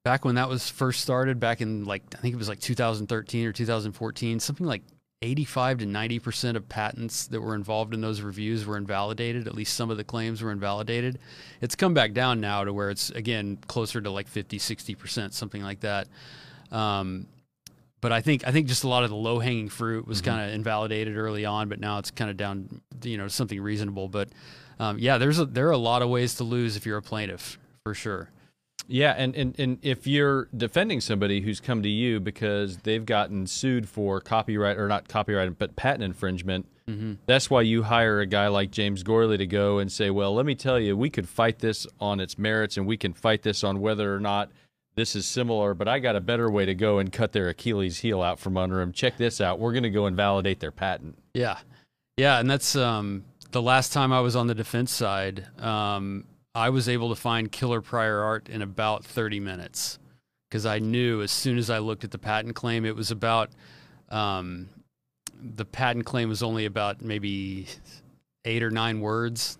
[0.04, 3.46] back when that was first started, back in like I think it was like 2013
[3.46, 4.82] or 2014, something like
[5.22, 9.46] 85 to 90 percent of patents that were involved in those reviews were invalidated.
[9.46, 11.18] At least some of the claims were invalidated.
[11.60, 15.34] It's come back down now to where it's again closer to like 50, 60 percent,
[15.34, 16.08] something like that.
[16.72, 17.26] Um,
[18.00, 20.48] but I think I think just a lot of the low hanging fruit was kind
[20.48, 24.08] of invalidated early on, but now it's kind of down, you know, something reasonable.
[24.08, 24.30] But
[24.78, 27.02] um, yeah, there's a, there are a lot of ways to lose if you're a
[27.02, 28.30] plaintiff for sure.
[28.88, 33.46] Yeah, and, and, and if you're defending somebody who's come to you because they've gotten
[33.46, 36.66] sued for copyright or not copyright but patent infringement,
[37.26, 40.44] that's why you hire a guy like James Gourley to go and say, "Well, let
[40.44, 43.62] me tell you, we could fight this on its merits, and we can fight this
[43.62, 44.50] on whether or not
[44.96, 45.72] this is similar.
[45.72, 48.56] But I got a better way to go and cut their Achilles heel out from
[48.56, 48.90] under them.
[48.90, 49.60] Check this out.
[49.60, 51.58] We're going to go and validate their patent." Yeah,
[52.16, 55.46] yeah, and that's um, the last time I was on the defense side.
[55.60, 56.24] Um,
[56.54, 59.98] I was able to find killer prior art in about 30 minutes
[60.48, 63.50] because I knew as soon as I looked at the patent claim, it was about
[64.08, 64.68] um,
[65.40, 67.66] the patent claim was only about maybe
[68.44, 69.58] eight or nine words.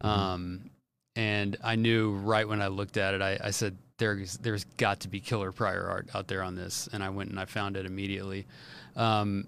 [0.00, 0.70] Um,
[1.14, 5.00] and I knew right when I looked at it, I, I said, there's, there's got
[5.00, 6.88] to be killer prior art out there on this.
[6.92, 8.46] And I went and I found it immediately.
[8.96, 9.46] Um,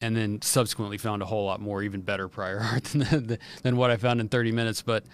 [0.00, 3.90] and then subsequently found a whole lot more, even better prior art than, than what
[3.90, 4.82] I found in 30 minutes.
[4.82, 5.04] But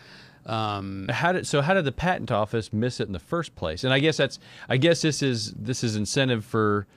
[0.50, 1.62] Um, How did so?
[1.62, 3.84] How did the patent office miss it in the first place?
[3.84, 6.88] And I guess that's I guess this is this is incentive for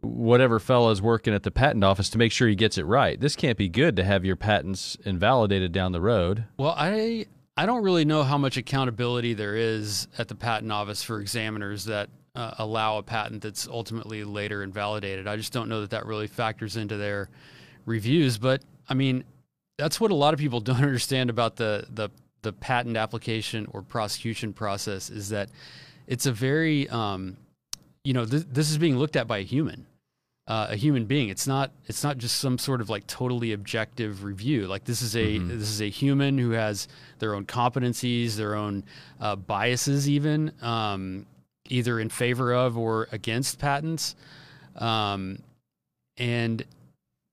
[0.00, 3.18] whatever fella's working at the patent office to make sure he gets it right.
[3.18, 6.44] This can't be good to have your patents invalidated down the road.
[6.58, 11.02] Well, I I don't really know how much accountability there is at the patent office
[11.02, 15.26] for examiners that uh, allow a patent that's ultimately later invalidated.
[15.26, 17.30] I just don't know that that really factors into their
[17.86, 18.36] reviews.
[18.36, 19.24] But I mean,
[19.78, 22.10] that's what a lot of people don't understand about the the
[22.42, 25.48] the patent application or prosecution process is that
[26.06, 27.36] it's a very um,
[28.04, 29.86] you know th- this is being looked at by a human
[30.46, 31.28] uh, a human being.
[31.28, 34.66] It's not it's not just some sort of like totally objective review.
[34.66, 35.48] Like this is a Mhm.
[35.48, 38.84] this is a human who has their own competencies their own
[39.20, 41.26] uh, biases even um,
[41.68, 44.14] either in favor of or against patents.
[44.76, 45.40] Um,
[46.16, 46.64] and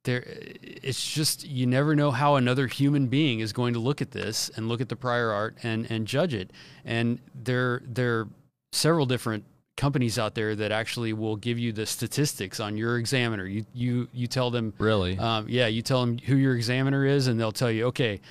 [0.05, 4.11] there it's just you never know how another human being is going to look at
[4.11, 6.51] this and look at the prior art and and judge it
[6.85, 8.27] and there there are
[8.71, 9.43] several different
[9.77, 14.07] companies out there that actually will give you the statistics on your examiner you you
[14.13, 15.17] you tell them Really?
[15.17, 18.21] um, yeah, you tell them who your examiner is, and they'll tell you, okay,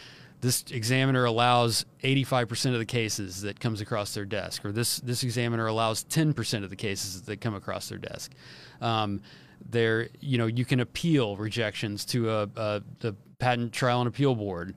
[0.41, 5.23] this examiner allows 85% of the cases that comes across their desk, or this this
[5.23, 8.33] examiner allows 10% of the cases that come across their desk.
[8.81, 9.21] Um,
[9.69, 14.35] there, you know, you can appeal rejections to a, a the patent trial and appeal
[14.35, 14.75] board.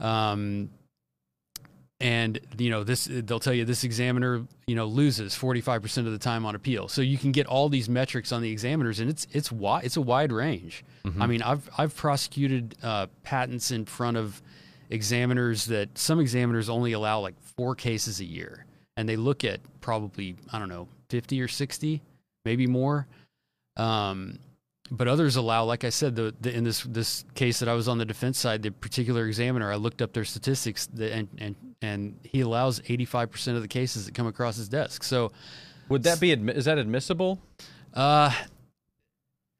[0.00, 0.70] Um,
[2.00, 6.18] and you know this they'll tell you this examiner you know loses 45% of the
[6.18, 6.86] time on appeal.
[6.88, 9.96] So you can get all these metrics on the examiners and it's it's wide it's
[9.96, 10.84] a wide range.
[11.22, 14.40] I mean i've i've prosecuted uh, patents in front of
[14.90, 18.64] examiners that some examiners only allow like four cases a year.
[18.96, 22.02] And they look at probably i don't know 50 or 60
[22.44, 23.08] maybe more
[23.78, 24.38] um,
[24.90, 27.88] but others allow, like I said, the, the in this this case that I was
[27.88, 31.56] on the defense side, the particular examiner, I looked up their statistics, that, and and
[31.82, 35.02] and he allows eighty five percent of the cases that come across his desk.
[35.02, 35.30] So,
[35.90, 37.38] Would that be is that admissible?
[37.94, 38.32] uh,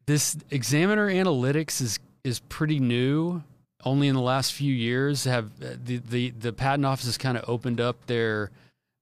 [0.07, 3.43] this examiner analytics is is pretty new.
[3.85, 7.37] Only in the last few years have uh, the the the patent office has kind
[7.37, 8.51] of opened up their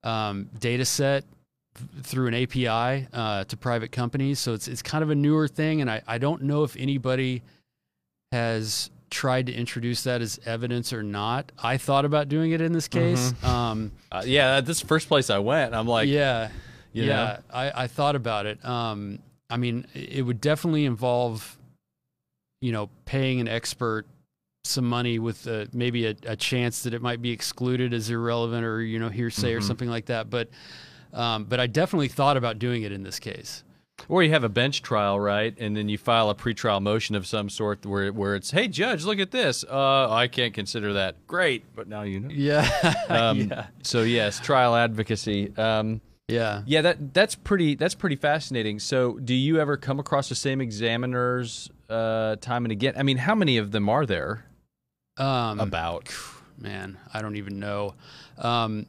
[0.03, 1.25] um, data set
[2.03, 4.39] through an API uh, to private companies.
[4.39, 7.43] So it's it's kind of a newer thing, and I, I don't know if anybody
[8.33, 11.53] has tried to introduce that as evidence or not.
[11.62, 13.33] I thought about doing it in this case.
[13.45, 16.49] Um, Uh, yeah, this first place I went, I'm like, yeah,
[16.93, 17.07] yeah.
[17.07, 17.39] know?
[17.53, 18.62] I, I thought about it.
[18.64, 21.57] Um, I mean, it would definitely involve,
[22.61, 24.07] you know, paying an expert
[24.64, 28.64] some money with uh maybe a, a chance that it might be excluded as irrelevant
[28.64, 29.62] or you know hearsay or Mhm.
[29.62, 30.29] something like that.
[30.29, 30.49] But
[31.17, 33.64] um, but I definitely thought about doing it in this case.
[34.09, 35.55] Or you have a bench trial, right?
[35.59, 39.05] And then you file a pretrial motion of some sort where where it's, "Hey, judge,
[39.05, 39.64] look at this.
[39.64, 42.69] Uh, I can't consider that great, but now you know." Yeah,
[43.09, 45.57] Um, yeah, So yes, trial advocacy.
[45.57, 46.62] Um, yeah.
[46.67, 48.81] yeah, that that's pretty that's pretty fascinating.
[48.81, 52.95] So, do you ever come across the same examiners uh, time and again?
[52.99, 54.45] I mean, how many of them are there?
[55.17, 56.12] Um, About
[56.59, 57.95] man, I don't even know.
[58.39, 58.87] Um,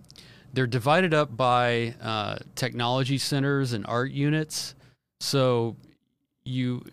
[0.57, 4.73] they're divided up by uh, technology centers and art units.
[5.19, 5.75] So
[6.45, 6.83] you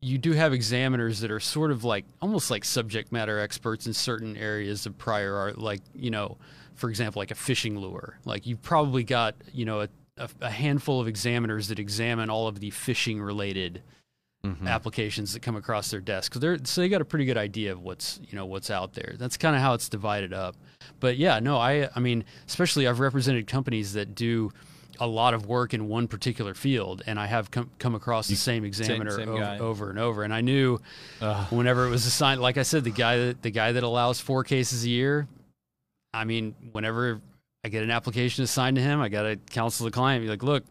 [0.00, 3.92] you do have examiners that are sort of like almost like subject matter experts in
[3.94, 6.36] certain areas of prior art, like you know,
[6.74, 8.18] for example, like a fishing lure.
[8.24, 12.48] Like you've probably got you know a, a, a handful of examiners that examine all
[12.48, 13.82] of the fishing related
[14.44, 14.66] Mhm.
[14.66, 16.34] applications that come across their desk.
[16.34, 19.14] they're so they got a pretty good idea of what's you know what's out there.
[19.16, 20.56] That's kind of how it's divided up.
[21.00, 24.52] But yeah, no, I I mean, especially I've represented companies that do
[25.00, 28.36] a lot of work in one particular field, and I have come come across the
[28.36, 30.22] same examiner same over, over and over.
[30.22, 30.78] And I knew
[31.20, 31.52] Ugh.
[31.52, 34.44] whenever it was assigned, like I said, the guy that the guy that allows four
[34.44, 35.26] cases a year.
[36.14, 37.20] I mean, whenever
[37.64, 40.42] I get an application assigned to him, I got to counsel the client, be like,
[40.42, 40.64] look,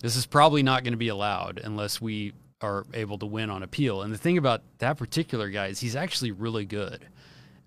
[0.00, 3.62] this is probably not going to be allowed unless we are able to win on
[3.62, 4.02] appeal.
[4.02, 7.06] And the thing about that particular guy is he's actually really good,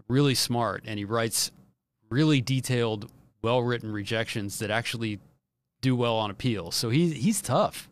[0.08, 1.52] really smart, and he writes
[2.12, 3.10] really detailed,
[3.42, 5.20] well written rejections that actually
[5.82, 6.70] do well on appeal.
[6.70, 7.90] So he he's tough.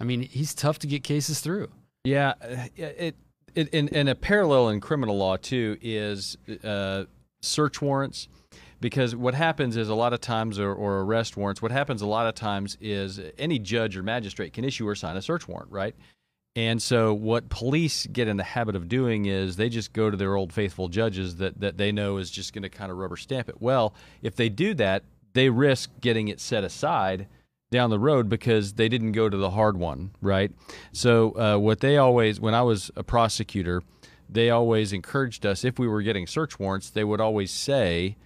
[0.00, 1.68] I mean, he's tough to get cases through.
[2.04, 3.16] Yeah, uh, it,
[3.54, 7.04] it and, and a parallel in criminal law too is uh,
[7.42, 8.28] search warrants,
[8.80, 11.60] because what happens is a lot of times, or, or arrest warrants.
[11.60, 15.16] What happens a lot of times is any judge or magistrate can issue or sign
[15.16, 15.96] a search warrant, right?
[16.58, 20.16] And so what police get in the habit of doing is they just go to
[20.16, 23.16] their old faithful judges that, that they know is just going to kind of rubber
[23.16, 23.62] stamp it.
[23.62, 25.04] Well, if they do that,
[25.34, 27.28] they risk getting it set aside
[27.70, 30.50] down the road because they didn't go to the hard one, right?
[30.90, 33.84] So uh, what they always, when I was a prosecutor,
[34.28, 38.16] they always encouraged us if we were getting search warrants, they would always say,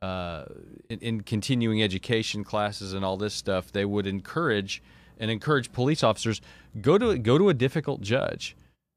[0.00, 0.44] uh,
[0.88, 4.80] in, in continuing education classes and all this stuff, they would encourage
[5.20, 6.40] and encourage police officers
[6.80, 8.56] go to go to a difficult judge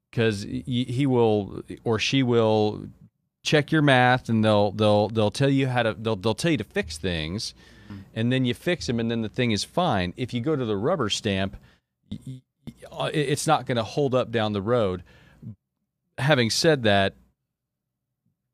[0.10, 2.88] because he will or she will
[3.44, 6.58] check your math and they'll they'll they'll tell you how to they'll they'll tell you
[6.58, 7.54] to fix things
[8.16, 10.14] and then you fix them and then the thing is fine.
[10.18, 11.58] If you go to the rubber stamp
[12.96, 15.04] it's not going to hold up down the road.
[16.18, 17.16] Having said that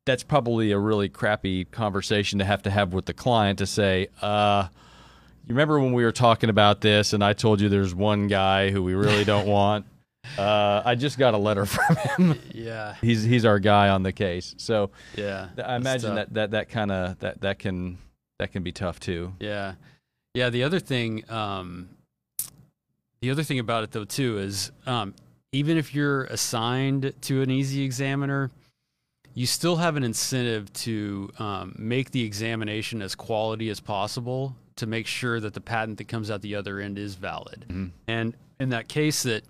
[0.06, 4.08] that's probably a really crappy conversation to have to have with the client to say
[4.22, 4.68] uh
[5.50, 8.70] you remember when we were talking about this and I told you there's one guy
[8.70, 9.84] who we really don't want
[10.38, 12.40] uh, I just got a letter from him.
[12.52, 14.54] Yeah, he's he's our guy on the case.
[14.58, 17.98] So yeah, I imagine that that that kind of that that can
[18.38, 19.32] that can be tough too.
[19.40, 19.74] Yeah,
[20.34, 20.50] yeah.
[20.50, 21.88] The other thing, um,
[23.22, 25.14] the other thing about it though too is um,
[25.52, 28.50] even if you're assigned to an easy examiner,
[29.32, 34.86] you still have an incentive to um, make the examination as quality as possible to
[34.86, 37.64] make sure that the patent that comes out the other end is valid.
[37.68, 37.86] Mm-hmm.
[38.08, 39.44] And in that case that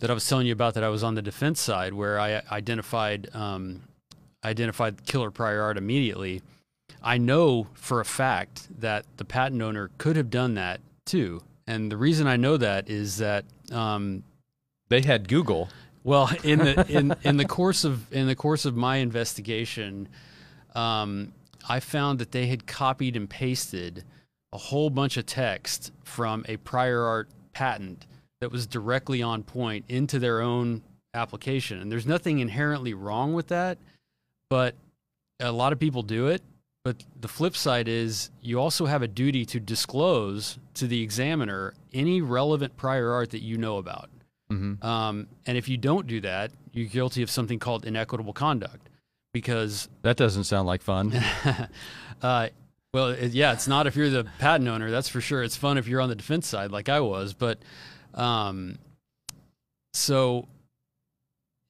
[0.00, 2.42] that I was telling you about that I was on the defense side where I
[2.50, 3.82] identified um,
[4.44, 6.42] identified killer prior art immediately.
[7.02, 11.90] I know for a fact that the patent owner could have done that too, and
[11.90, 14.24] the reason I know that is that um,
[14.88, 15.68] they had Google.
[16.04, 20.08] Well, in the in in the course of in the course of my investigation,
[20.74, 21.32] um,
[21.68, 24.04] I found that they had copied and pasted
[24.52, 28.06] a whole bunch of text from a prior art patent
[28.40, 30.82] that was directly on point into their own
[31.14, 31.80] application.
[31.80, 33.78] And there's nothing inherently wrong with that,
[34.48, 34.74] but
[35.38, 36.42] a lot of people do it.
[36.82, 41.74] But the flip side is you also have a duty to disclose to the examiner
[41.92, 44.08] any relevant prior art that you know about.
[44.50, 44.84] Mm-hmm.
[44.84, 48.88] Um, and if you don't do that, you're guilty of something called inequitable conduct
[49.34, 51.12] because that doesn't sound like fun.
[52.22, 52.48] uh,
[52.92, 54.90] well, it, yeah, it's not if you're the patent owner.
[54.90, 55.42] That's for sure.
[55.42, 57.34] It's fun if you're on the defense side, like I was.
[57.34, 57.60] But
[58.14, 58.78] um,
[59.94, 60.48] so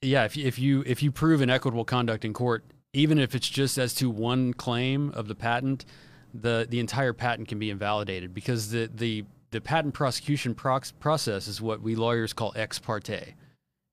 [0.03, 3.79] yeah, if if you if you prove inequitable conduct in court, even if it's just
[3.79, 5.85] as to one claim of the patent,
[6.33, 11.49] the the entire patent can be invalidated because the the the patent prosecution prox- process
[11.49, 13.35] is what we lawyers call ex parte.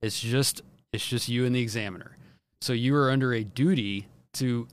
[0.01, 0.61] It's just
[0.93, 2.17] it's just you and the examiner.
[2.61, 4.67] So you are under a duty to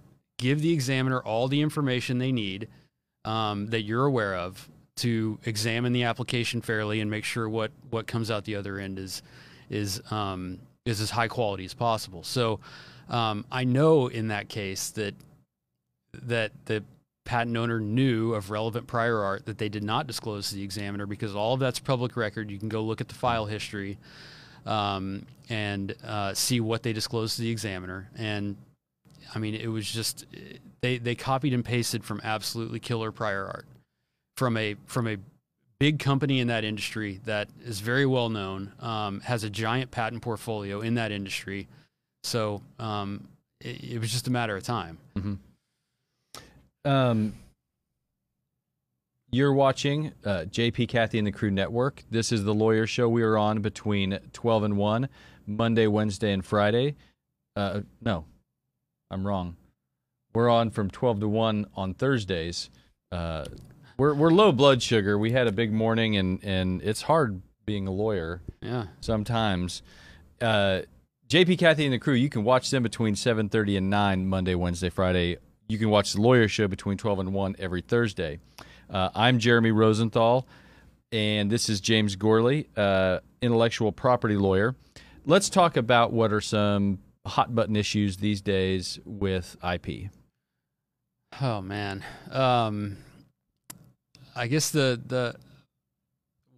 [0.45, 2.69] give the examiner all the information they need
[3.25, 8.07] um, that you're aware of to examine the application fairly and make sure what what
[8.07, 9.23] comes out the other end is
[9.71, 12.23] is um, is as high quality as possible.
[12.23, 12.61] So
[13.09, 15.15] um, I know in that case that
[16.25, 16.85] that the
[17.25, 21.07] patent owner knew of relevant prior art that they did not disclose to the examiner
[21.07, 22.51] because all of that's public record.
[22.51, 23.97] You can go look at the file history
[24.67, 28.11] um, and uh, see what they disclosed to the examiner.
[28.19, 28.57] And
[29.35, 30.27] I mean, it was just
[30.81, 33.67] they they copied and pasted from absolutely killer prior art
[34.37, 35.17] from a from a
[35.79, 40.23] big company in that industry that is very well known, um, has a giant patent
[40.23, 41.69] portfolio in that industry.
[42.23, 43.29] So um,
[43.61, 44.99] it, it, was just a matter of time.
[45.17, 46.91] Mm-hmm.
[46.91, 47.35] Um,
[49.31, 52.03] you're watching uh, JP Cathy and the Crew Network.
[52.11, 53.09] This is the Lawyer Show.
[53.09, 55.09] We are on between 12 and 1,
[55.47, 56.95] Monday, Wednesday, and Friday.
[57.57, 58.25] Uh, no,
[59.11, 59.57] I'm wrong.
[60.35, 62.71] We're on from 12 to 1 on Thursdays.
[63.13, 63.45] Uh,
[63.97, 65.17] we're we're low blood sugar.
[65.17, 68.43] We had a big morning, and and it's hard being a lawyer.
[68.61, 68.87] Yeah.
[69.01, 69.83] Sometimes.
[70.41, 70.83] Uh,
[71.29, 72.15] JP, Cathy, and the crew.
[72.15, 75.39] You can watch them between seven thirty and nine Monday, Wednesday, Friday.
[75.69, 78.41] You can watch the Lawyer Show between twelve and one every Thursday.
[78.91, 80.47] Uh, I'm Jeremy Rosenthal,
[81.13, 84.75] and this is James Gourley, uh, intellectual property lawyer.
[85.25, 90.11] Let's talk about what are some hot button issues these days with IP.
[91.41, 92.05] Oh man.
[92.31, 92.99] Um,
[94.37, 95.37] I guess the the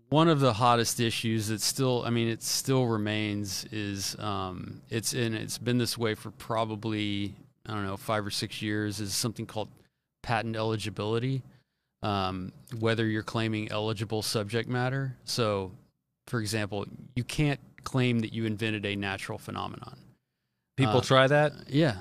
[0.08, 5.12] one of the hottest issues that still I mean it still remains is um, it's
[5.12, 7.34] and it's been this way for probably
[7.66, 9.68] I don't know five or six years is something called
[10.22, 11.42] patent eligibility.
[12.02, 15.16] Um, whether you're claiming eligible subject matter.
[15.24, 15.72] So,
[16.26, 16.86] for example,
[17.16, 19.96] you can't claim that you invented a natural phenomenon.
[20.76, 21.52] People uh, try that.
[21.68, 21.96] Yeah,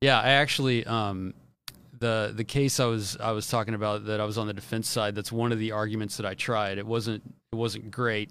[0.00, 0.20] yeah.
[0.20, 1.34] I actually um,
[1.98, 4.88] the the case I was I was talking about that I was on the defense
[4.88, 5.14] side.
[5.14, 6.78] That's one of the arguments that I tried.
[6.78, 8.30] It wasn't it wasn't great,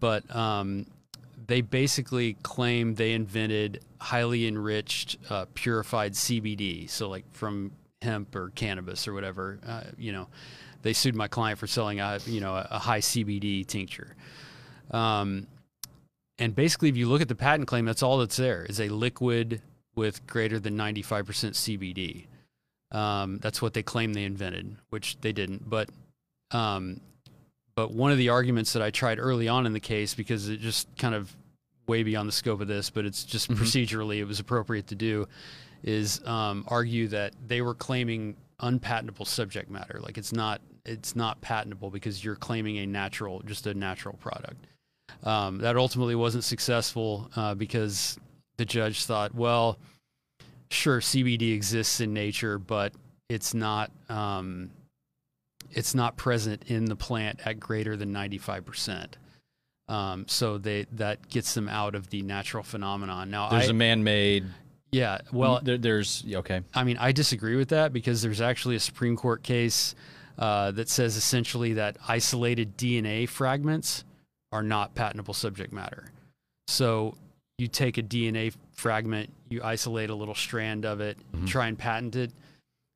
[0.00, 0.86] but um,
[1.46, 6.88] they basically claimed they invented highly enriched uh, purified CBD.
[6.88, 9.58] So like from hemp or cannabis or whatever.
[9.66, 10.28] Uh, you know,
[10.82, 14.14] they sued my client for selling a you know a, a high CBD tincture.
[14.90, 15.46] Um,
[16.42, 18.88] and basically, if you look at the patent claim, that's all that's there is a
[18.88, 19.62] liquid
[19.94, 21.24] with greater than 95%
[21.54, 22.26] CBD.
[22.90, 25.68] Um, that's what they claim they invented, which they didn't.
[25.68, 25.88] But
[26.50, 27.00] um,
[27.74, 30.60] but one of the arguments that I tried early on in the case, because it
[30.60, 31.34] just kind of
[31.86, 33.56] way beyond the scope of this, but it's just Mhm.
[33.56, 35.26] procedurally it was appropriate to do,
[35.82, 40.00] is um, argue that they were claiming unpatentable subject matter.
[40.02, 44.66] Like it's not it's not patentable because you're claiming a natural, just a natural product.
[45.24, 48.18] Um, that ultimately wasn't successful uh, because
[48.56, 49.78] the judge thought, well,
[50.70, 52.92] sure, CBD exists in nature, but
[53.28, 54.70] it's not um,
[55.70, 59.16] it's not present in the plant at greater than ninety five percent.
[59.88, 63.30] Um, so they that gets them out of the natural phenomenon.
[63.30, 64.46] Now, There's I, a man-made.
[64.90, 66.62] yeah, well, there, there's okay.
[66.74, 69.94] I mean, I disagree with that because there's actually a Supreme Court case
[70.38, 74.04] uh, that says essentially that isolated DNA fragments
[74.52, 76.10] are not patentable subject matter.
[76.68, 77.16] So
[77.58, 81.46] you take a DNA fragment, you isolate a little strand of it, Mhm.
[81.46, 82.32] try and patent it.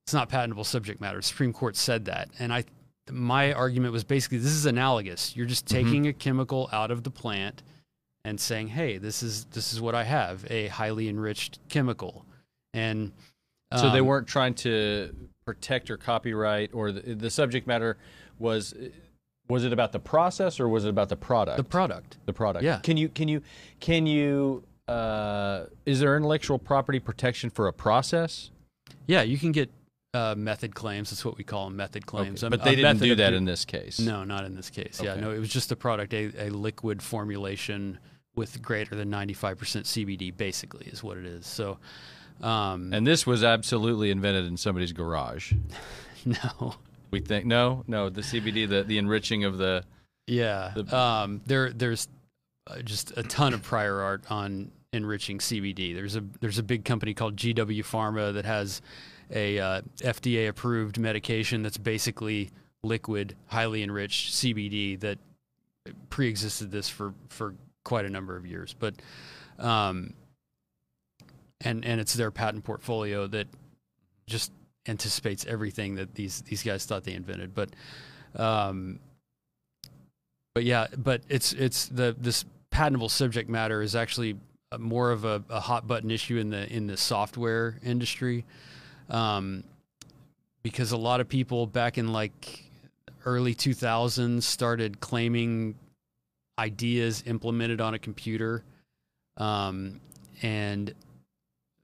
[0.07, 1.21] It's not patentable subject matter.
[1.23, 2.65] Supreme Court said that, and I,
[3.11, 5.35] my argument was basically this is analogous.
[5.37, 5.71] You're just Mhm.
[5.71, 7.63] taking a chemical out of the plant
[8.25, 12.27] and saying, "Hey, this is this is what I have, a highly enriched chemical,"
[12.75, 13.13] and
[13.77, 15.13] So they um, weren't trying to
[15.45, 17.97] protect or copyright, or the, the subject matter
[18.39, 18.75] was.
[19.49, 21.57] Was it about the process or was it about the product?
[21.57, 22.17] the product.
[22.27, 22.65] the product.
[22.65, 22.79] Yeah.
[22.79, 23.43] Can you can you
[23.81, 28.51] can you uh, is there intellectual property protection for a process?
[29.07, 29.71] Yeah, you can get
[30.15, 31.11] uh, method claims.
[31.11, 32.43] That's what we call them, method claims.
[32.43, 33.99] Okay, A- But a they didn't do that in this case.
[34.01, 35.01] No, not in this case.
[35.03, 37.99] Yeah, no, it was just a product, a, a liquid formulation
[38.35, 41.47] with greater than 95% CBD, basically, is what it is.
[41.47, 41.79] So,
[42.43, 45.53] um, And this was absolutely invented in somebody's garage.
[46.25, 46.75] no.
[47.11, 48.11] We think no, no.
[48.11, 49.85] The CBD, the the enriching of the
[50.27, 50.73] Yeah.
[50.75, 52.09] The- um, there, there's
[52.67, 55.95] uh, just a ton of prior art on enriching CBD.
[55.95, 58.83] There's a there's a big company called GW Pharma that has
[59.31, 62.51] a uh, FDA approved medication that's basically
[62.83, 65.19] liquid, highly enriched CBD that
[66.11, 67.55] pre-existed this for for
[67.85, 68.75] quite a number of years.
[68.79, 68.95] But
[69.59, 70.15] um,
[71.61, 73.47] and and it's their patent portfolio that
[74.27, 74.53] just
[74.89, 77.55] anticipates everything that these these guys thought they invented.
[77.55, 77.71] But
[78.35, 79.01] um,
[80.55, 84.37] but yeah, but it's it's the this patentable subject matter is actually
[84.79, 88.45] more of a, a hot button issue in the in the software industry,
[89.11, 89.65] um,
[90.63, 92.65] because a lot of people back in like
[93.25, 95.75] early 2000s started claiming
[96.59, 98.63] ideas implemented on a computer,
[99.37, 100.01] um,
[100.43, 100.95] and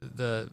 [0.00, 0.48] the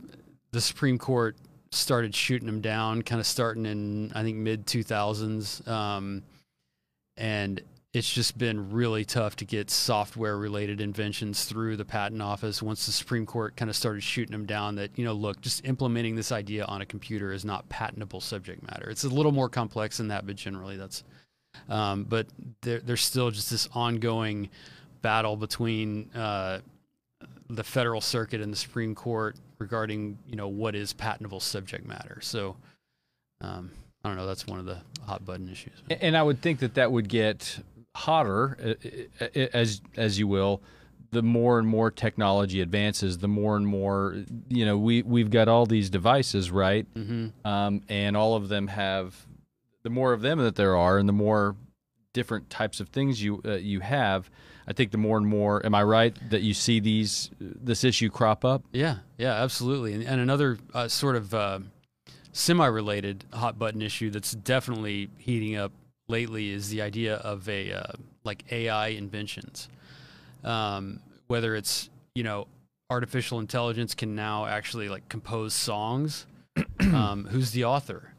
[0.52, 1.36] the Supreme Court
[1.72, 6.24] started shooting them down, kind of starting in I think mid 2000s, um,
[7.18, 7.62] and
[7.94, 12.86] it's just been really tough to get software related inventions through the patent office once
[12.86, 16.16] the Supreme Court kind of started shooting them down that, you know, look, just implementing
[16.16, 18.92] this idea on a computer is not patentable subject matter.
[18.92, 21.04] It's a little more complex than that, but generally that's,
[21.68, 22.28] um, but
[22.62, 24.50] there, there's still just this ongoing
[25.02, 26.60] battle between uh,
[27.50, 32.20] the federal circuit and the Supreme Court regarding, you know, what is patentable subject matter.
[32.22, 32.56] So,
[33.42, 33.72] um,
[34.04, 34.26] I don't know.
[34.26, 35.74] That's one of the hot button issues.
[36.02, 37.60] And I would think that that would get
[37.96, 40.62] hotter, uh, uh, as as you will,
[41.12, 43.18] the more and more technology advances.
[43.18, 46.88] The more and more, you know, we we've got all these devices, right?
[46.94, 47.48] Mm-hmm.
[47.48, 49.26] Um, and all of them have,
[49.84, 51.56] the more of them that there are, and the more
[52.14, 54.30] different types of things you uh, you have.
[54.70, 58.10] I think the more and more, am I right that you see these this issue
[58.12, 58.64] crop up?
[58.72, 59.94] Yeah, yeah, absolutely.
[59.96, 61.60] And, and another uh, sort of uh,
[62.34, 65.72] semi-related hot button issue that's definitely heating up
[66.08, 67.92] lately is the idea of a uh,
[68.24, 69.68] like AI inventions.
[70.44, 72.48] Um, whether it's you know
[72.92, 76.26] artificial intelligence can now actually like compose songs.
[76.94, 78.14] um, who's the author?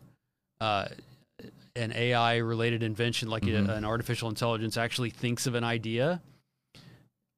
[0.61, 0.89] Uh,
[1.77, 3.69] an AI related invention like a- Mhm.
[3.71, 6.21] an artificial intelligence actually thinks of an idea.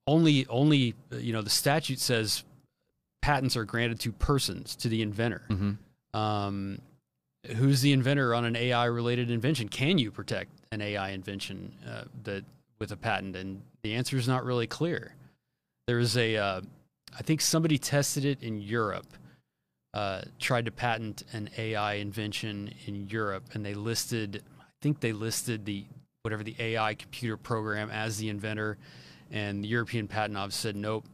[0.06, 2.44] Only, only uh, you know the statute says
[3.20, 5.42] patents are granted to persons to the inventor.
[5.48, 6.18] Mm-hmm.
[6.18, 6.78] Um,
[7.56, 9.68] who's the inventor on an AI related invention?
[9.68, 12.44] Can you protect an AI invention uh, that
[12.78, 13.36] with a patent?
[13.36, 15.14] And the answer is not really clear.
[15.86, 16.60] There is a, uh,
[17.16, 19.06] I think somebody tested it in Europe,
[19.94, 25.12] uh, tried to patent an AI invention in Europe, and they listed, I think they
[25.12, 25.84] listed the
[26.22, 28.78] whatever the AI computer program as the inventor,
[29.32, 31.04] and the European Patent Office said nope,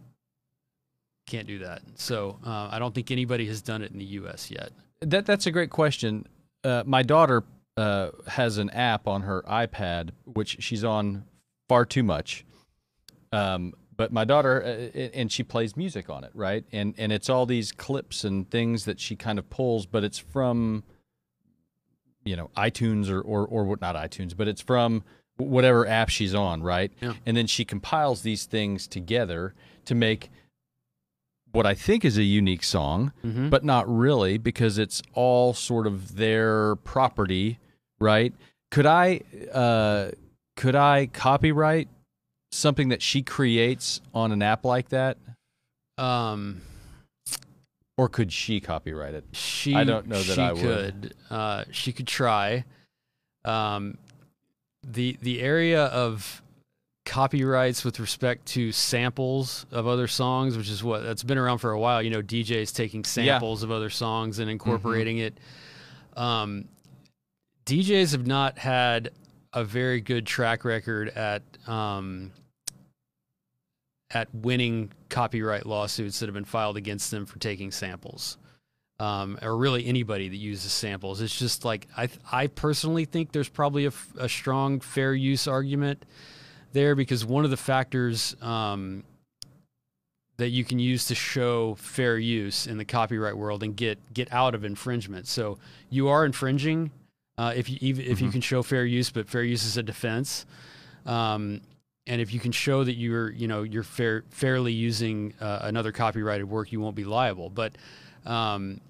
[1.27, 1.83] can't do that.
[1.95, 4.51] So uh, I don't think anybody has done it in the U.S.
[4.51, 4.73] yet.
[5.01, 6.27] That that's a great question.
[6.65, 7.45] Uh, my daughter
[7.77, 11.25] uh, has an app on her iPad, which she's on
[11.69, 12.45] far too much.
[13.31, 16.65] Um, but my daughter uh, and she plays music on it, right?
[16.73, 20.19] And and it's all these clips and things that she kind of pulls, but it's
[20.19, 20.83] from
[22.25, 25.05] you know iTunes or or or not iTunes, but it's from
[25.39, 26.93] whatever app she's on, right?
[27.01, 27.15] Yeah.
[27.25, 29.55] And then she compiles these things together
[29.87, 30.31] to make
[31.53, 33.49] what I think is a unique song, Mhm.
[33.49, 37.59] but not really because it's all sort of their property,
[37.99, 38.35] right?
[38.71, 39.21] Could I
[39.53, 40.11] uh
[40.57, 41.89] could I copyright
[42.51, 45.17] something that she creates on an app like that
[45.97, 46.63] Um,
[47.97, 49.25] or could she copyright it?
[49.33, 50.63] she I don't know that she I would.
[51.03, 52.65] could uh, she could try
[53.45, 53.97] um,
[54.93, 56.43] the the area of
[57.05, 61.71] copyrights with respect to samples of other songs which is what that's been around for
[61.71, 62.03] a while.
[62.03, 65.39] You know DJs taking samples of other songs and incorporating it.
[66.17, 66.67] Um,
[67.67, 69.11] DJs have not had
[69.53, 72.33] a very good track record at um,
[74.11, 78.39] at winning copyright lawsuits that have been filed against them for taking samples,
[79.01, 81.21] um, or really anybody that uses samples.
[81.21, 83.87] It's just like I, I personally think there's probably
[84.19, 86.05] a strong fair use argument
[86.73, 89.05] there because one of the factors um,
[90.37, 94.33] that you can use to show fair use in the copyright world and get get
[94.33, 95.27] out of infringement.
[95.27, 95.59] So
[95.91, 96.91] you are infringing
[97.37, 98.33] uh, if you even if you Mhm.
[98.33, 100.45] can show fair use, but fair use is a defense.
[101.07, 101.61] Um,
[102.07, 105.93] and if you can show that you're you know you're fair fairly using uh, another
[105.93, 107.49] copyrighted work, you won't be liable.
[107.51, 107.77] But
[108.27, 108.81] um,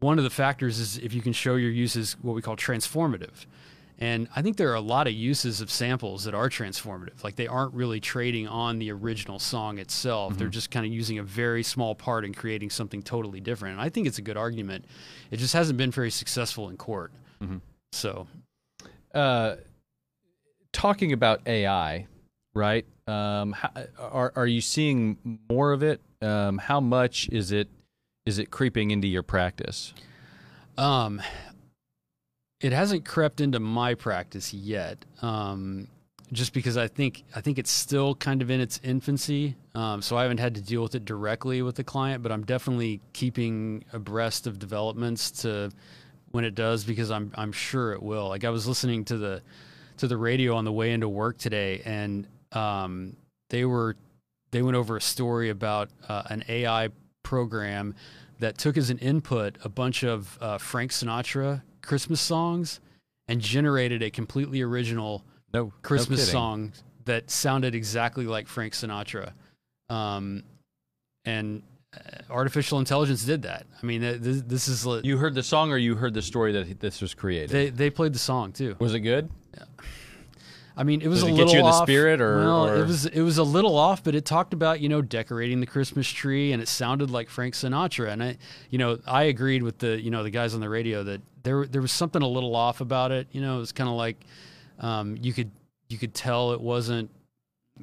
[0.00, 2.56] one of the factors is if you can show your use is what we call
[2.56, 3.46] transformative.
[4.00, 7.24] And I think there are a lot of uses of samples that are transformative.
[7.24, 10.38] Like they aren't really trading on the original song itself.
[10.38, 13.72] They're just kind of using a very small part and creating something totally different.
[13.72, 14.84] And I think it's a good argument.
[15.32, 17.10] It just hasn't been very successful in court.
[17.42, 17.60] Mhm.
[17.92, 18.28] So
[19.12, 19.56] Uh
[20.72, 22.06] talking about AI,
[22.54, 22.86] right?
[23.08, 26.00] Um how, are are you seeing more of it?
[26.22, 27.68] Um how much is it
[28.28, 29.94] is it creeping into your practice?
[30.76, 31.20] Um,
[32.60, 35.04] it hasn't crept into my practice yet.
[35.22, 35.88] Um,
[36.30, 39.56] just because I think I think it's still kind of in its infancy.
[39.74, 42.44] Um, so I haven't had to deal with it directly with the client, but I'm
[42.44, 45.70] definitely keeping abreast of developments to
[46.32, 48.28] when it does because I'm I'm sure it will.
[48.28, 49.42] Like I was listening to the
[49.96, 53.16] to the radio on the way into work today, and um,
[53.48, 53.96] they were
[54.50, 56.90] they went over a story about uh, an AI
[57.28, 57.94] program
[58.38, 62.80] that took as an input a bunch of uh, Frank Sinatra Christmas songs
[63.28, 66.32] and generated a completely original No no Christmas kidding.
[66.32, 66.72] song
[67.04, 69.32] that sounded exactly like Frank Sinatra.
[69.90, 70.42] Um,
[71.26, 71.62] and
[71.94, 71.98] uh,
[72.30, 73.66] artificial intelligence did that.
[73.82, 76.52] I mean, this, this is li- You heard the song or you heard the story
[76.52, 77.50] that this was created?
[77.50, 78.76] they they played the song too.
[78.78, 79.28] was it good?
[80.78, 81.82] I mean, it was a it get little you in the off.
[81.88, 84.80] spirit, or- well, or- it was it was a little off, but it talked about
[84.80, 88.10] you know decorating the Christmas tree, and it sounded like Frank Sinatra.
[88.12, 88.36] And I,
[88.70, 91.66] you know, I agreed with the you know the guys on the radio that there
[91.66, 93.26] there was something a little off about it.
[93.32, 94.24] You know, it was kind of like
[94.78, 95.50] um, you could
[95.88, 97.10] you could tell it wasn't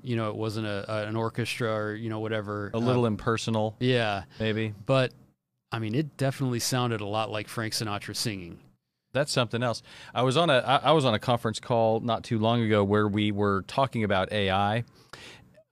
[0.01, 3.75] you know it wasn't a, a an orchestra or you know whatever A little impersonal,
[3.79, 4.73] yeah, maybe.
[4.85, 5.11] but
[5.71, 8.59] I mean, it definitely sounded a lot like Frank Sinatra singing.
[9.15, 9.81] That's something else.
[10.13, 13.07] I was on a I was on a conference call not too long ago where
[13.07, 14.83] we were talking about AI,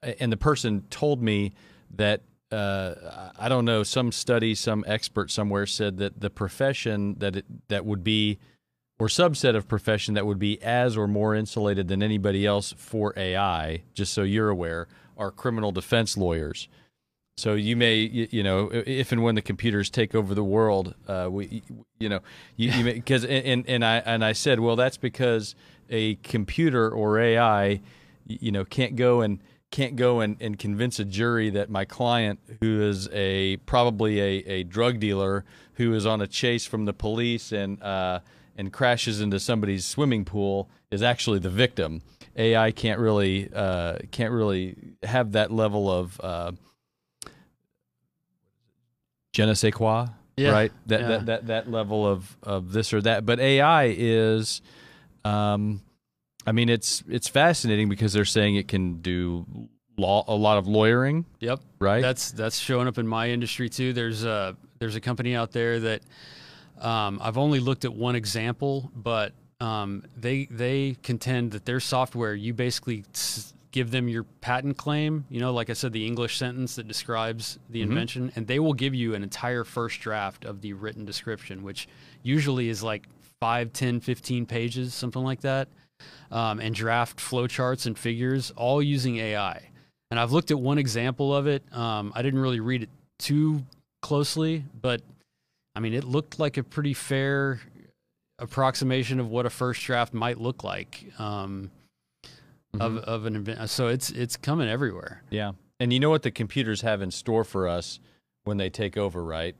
[0.01, 1.53] and the person told me
[1.91, 2.21] that
[2.51, 7.45] uh, I don't know some study, some expert somewhere said that the profession that it,
[7.67, 8.39] that would be
[8.99, 13.13] or subset of profession that would be as or more insulated than anybody else for
[13.17, 14.87] AI, just so you're aware,
[15.17, 16.69] are criminal defense lawyers.
[17.35, 21.29] So you may, you, know, if and when the computers take over the world, uh,
[21.31, 21.63] we,
[21.99, 22.19] you know,
[22.55, 25.55] you, you may because and and I and I said, well, that's because
[25.89, 27.81] a computer or AI,
[28.27, 29.39] you know, can't go and
[29.71, 34.43] can't go and, and convince a jury that my client, who is a probably a,
[34.45, 38.19] a drug dealer who is on a chase from the police and uh,
[38.55, 42.03] and crashes into somebody's swimming pool, is actually the victim.
[42.35, 46.51] AI can't really uh, can't really have that level of uh,
[49.33, 50.07] je ne sais quoi,
[50.37, 50.71] Yeah, right?
[50.87, 51.07] That, yeah.
[51.07, 53.25] that that that level of of this or that.
[53.25, 54.61] But AI is,
[55.25, 55.81] um,
[56.47, 59.45] I mean, it's it's fascinating because they're saying it can do
[59.97, 61.59] law a lot of lawyering, Yep.
[61.79, 62.01] right?
[62.01, 63.93] That's that's showing up in my industry too.
[63.93, 66.01] There's a there's a company out there that
[66.81, 72.33] um, I've only looked at one example, but um, they they contend that their software
[72.33, 75.25] you basically s- give them your patent claim.
[75.29, 77.83] You know, like I said, the English sentence that describes the Mhm.
[77.83, 81.87] invention, and they will give you an entire first draft of the written description, which
[82.21, 83.09] usually is like
[83.41, 85.67] 5, 10, 15 pages, something like that,
[86.31, 89.69] um, and draft flowcharts and figures, all using AI.
[90.11, 91.63] and I've looked at one example of it.
[91.75, 93.65] Um, I didn't really read it too
[94.03, 95.01] closely, but
[95.75, 97.59] I mean, it looked like a pretty fair
[98.37, 101.71] approximation of what a first draft might look like um,
[102.79, 103.69] of of an event.
[103.69, 105.23] So it's it's coming everywhere.
[105.29, 105.53] Yeah.
[105.79, 107.99] And you know what the computers have in store for us
[108.43, 109.55] when they take over, right?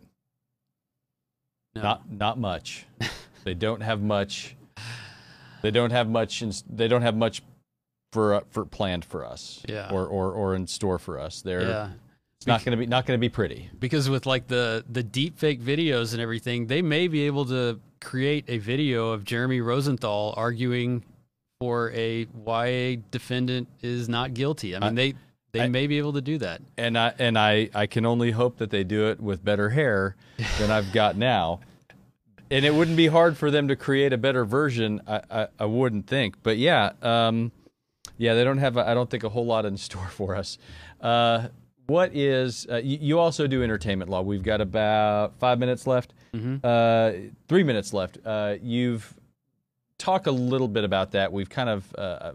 [1.75, 1.81] No.
[1.81, 2.85] Not not much.
[3.43, 4.55] they don't have much.
[5.61, 6.41] They don't have much.
[6.41, 7.41] In, they don't have much
[8.11, 9.61] for uh, for planned for us.
[9.67, 9.89] Yeah.
[9.91, 11.41] Or or or in store for us.
[11.41, 11.89] They're yeah.
[12.37, 13.69] it's not going to be not going to be pretty.
[13.79, 17.79] because with like the the deep fake videos and everything, they may be able to
[18.01, 21.03] create a video of Jeremy Rosenthal arguing
[21.63, 24.75] for a why a defendant is not guilty.
[24.75, 25.13] I mean, I- they
[25.53, 26.61] they I- may be able to do that.
[26.77, 30.15] And I and I I can only hope that they do it with better hair
[30.59, 31.61] than I've got now.
[32.51, 35.01] And it wouldn't be hard for them to create a better version.
[35.07, 36.35] I I, I wouldn't think.
[36.43, 37.51] But yeah, um,
[38.17, 38.77] yeah, they don't have.
[38.77, 40.57] I don't think a whole lot in store for us.
[40.99, 41.47] Uh,
[41.87, 42.67] what is?
[42.69, 44.21] Uh, you, you also do entertainment law.
[44.21, 46.13] We've got about five minutes left.
[46.63, 47.11] Uh,
[47.47, 48.17] three minutes left.
[48.25, 49.13] Uh, you've
[50.03, 51.31] talk a little bit about that.
[51.31, 51.95] We've kind of.
[51.97, 52.33] Uh,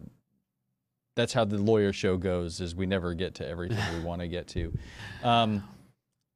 [1.14, 2.60] that's how the lawyer show goes.
[2.60, 4.72] Is we never get to everything we want to get to.
[5.22, 5.64] Um,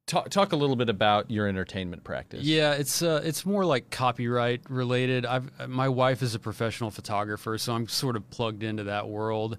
[0.05, 2.43] talk talk a little bit about your entertainment practice.
[2.43, 5.25] Yeah, it's uh, it's more like copyright related.
[5.25, 9.57] I've my wife is a professional photographer, so I'm sort of plugged into that world,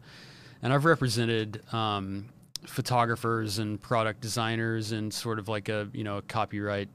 [0.62, 2.26] and I've represented um,
[2.66, 6.88] photographers and product designers in sort of like a you know a copyright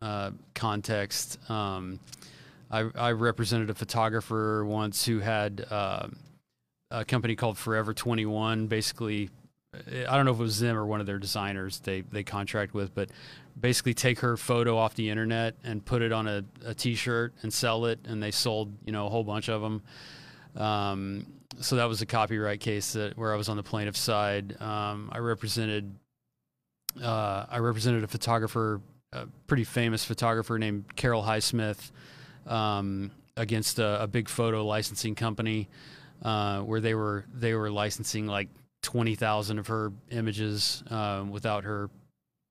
[0.00, 1.38] uh, context.
[1.50, 1.98] Um,
[2.70, 6.08] I, I represented a photographer once who had uh,
[6.90, 8.66] a company called Forever 21.
[8.66, 9.30] Basically,
[9.74, 12.74] I don't know if it was them or one of their designers they they contract
[12.74, 13.10] with, but
[13.58, 17.52] basically take her photo off the internet and put it on a, a t-shirt and
[17.52, 19.82] sell it, and they sold you know a whole bunch of them.
[20.56, 21.26] Um,
[21.60, 24.60] so that was a copyright case that where I was on the plaintiff side.
[24.60, 25.94] Um, I represented
[27.02, 28.80] uh, I represented a photographer,
[29.12, 31.90] a pretty famous photographer named Carol Highsmith,
[32.46, 35.68] um, against a, a big photo licensing company,
[36.22, 38.48] uh, where they were they were licensing like
[38.82, 41.90] twenty thousand of her images uh, without her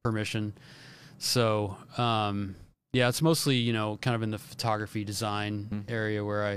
[0.04, 0.54] permission.
[1.18, 2.56] So um,
[2.92, 5.92] yeah, it's mostly you know kind of in the photography design Mhm.
[5.92, 6.54] area where I,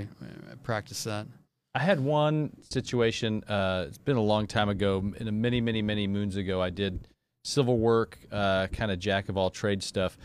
[0.51, 1.26] I practice that.
[1.74, 3.45] I had one situation.
[3.45, 6.61] Uh, it's been a long time ago, in a many, many, many moons ago.
[6.62, 7.07] I did
[7.45, 10.16] civil work, uh, kind of jack of all trades stuff.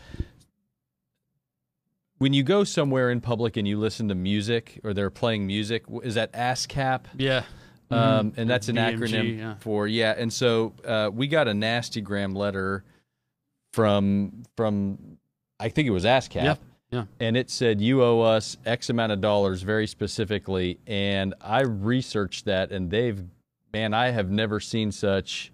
[2.22, 5.82] When you go somewhere in public and you listen to music, or they're playing music,
[6.04, 7.00] is that ASCAP?
[7.18, 7.42] Yeah.
[7.90, 9.54] Um, and that's an BMG, acronym yeah.
[9.56, 10.14] for yeah.
[10.16, 12.84] And so uh, we got a nasty gram letter
[13.72, 15.18] from from
[15.58, 16.44] I think it was ASCAP.
[16.44, 16.54] Yeah,
[16.92, 17.04] yeah.
[17.18, 20.78] And it said you owe us X amount of dollars very specifically.
[20.86, 23.20] And I researched that, and they've
[23.72, 25.52] man, I have never seen such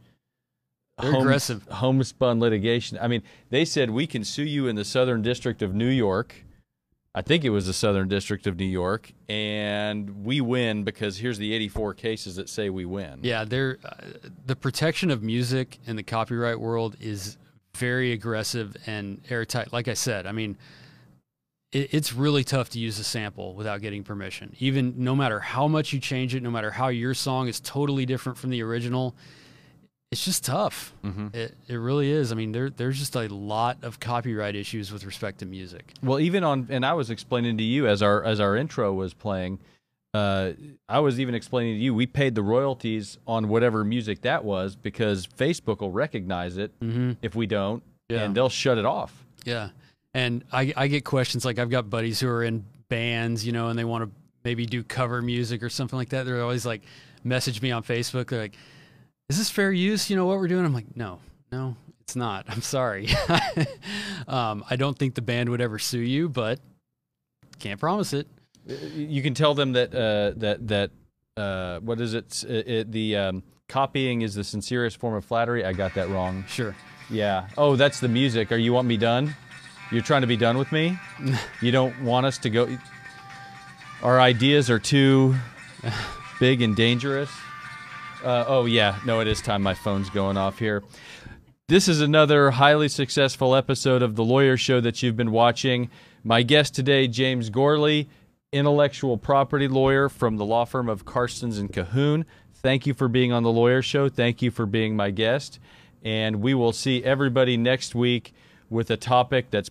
[1.01, 1.67] They're aggressive.
[1.71, 2.99] homespun litigation.
[3.01, 6.45] I mean, they said we can sue you in the Southern District of New York.
[7.19, 11.37] I think it was the Southern District of New York, and we win because here's
[11.37, 13.19] the 84 cases that say we win.
[13.25, 13.79] Yeah, there.
[13.85, 13.97] Uh,
[14.47, 17.37] the protection of music in the copyright world is
[17.75, 19.73] very aggressive and airtight.
[19.73, 20.59] Like I said, I mean,
[21.73, 24.55] it, it's really tough to use a sample without getting permission.
[24.61, 28.07] Even no matter how much you change it, no matter how your song is totally
[28.07, 29.17] different from the original,
[30.11, 30.93] it's just tough.
[31.05, 31.35] Mhm.
[31.35, 32.33] It it really is.
[32.33, 35.93] I mean, there there's just a lot of copyright issues with respect to music.
[36.03, 39.13] Well, even on, and I was explaining to you as our as our intro was
[39.13, 39.59] playing,
[40.15, 40.53] uh,
[40.89, 44.77] I was even explaining to you we paid the royalties on whatever music that was
[44.77, 47.13] because Facebook will recognize it Mm-hmm.
[47.23, 48.23] if we don't, Yeah.
[48.23, 49.25] and they'll shut it off.
[49.45, 49.71] Yeah.
[50.15, 53.69] And I, I get questions like I've got buddies who are in bands, you know,
[53.69, 54.11] and they want to
[54.43, 56.25] maybe do cover music or something like that.
[56.25, 56.83] They're always like,
[57.25, 58.29] message me on Facebook.
[58.31, 58.57] They're like,
[59.29, 60.09] is this fair use?
[60.09, 60.65] You know what we're doing?
[60.65, 61.21] I'm like, no,
[61.53, 62.47] no, it's not.
[62.49, 63.09] I'm sorry.
[64.29, 66.61] um, I don't think the band would ever sue you, but
[67.59, 68.27] can't promise it.
[68.67, 70.91] You can tell them that uh, that that
[71.37, 72.45] uh, what is it?
[72.45, 75.65] It, it the um, copying is the sincerest form of flattery.
[75.65, 76.45] I got that wrong.
[76.49, 76.75] Sure.
[77.11, 77.49] Yeah.
[77.57, 78.53] Oh, that's the music.
[78.53, 79.35] Are you want me done?
[79.91, 80.99] You're trying to be done with me?
[81.63, 82.69] you don't want us to go
[84.03, 85.35] Our ideas are too
[86.39, 87.31] big and dangerous.
[88.25, 90.83] Uh, oh yeah, no it is time my phone's going off here.
[91.69, 95.89] This is another highly successful episode of The Lawyer Show that you've been watching.
[96.25, 98.09] My guest today, James Gourley,
[98.53, 102.25] intellectual property lawyer from the law firm of Carstens and Cahoon.
[102.55, 104.09] Thank you for being on The Lawyer Show.
[104.09, 105.61] Thank you for being my guest.
[106.03, 108.33] And we will see everybody next week
[108.69, 109.71] with a topic that's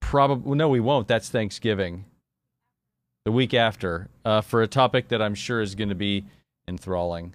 [0.00, 1.08] probably, no, we won't.
[1.08, 2.04] That's Thanksgiving.
[3.24, 6.26] The week after, uh, for a topic that I'm sure is going to be
[6.68, 7.34] enthralling.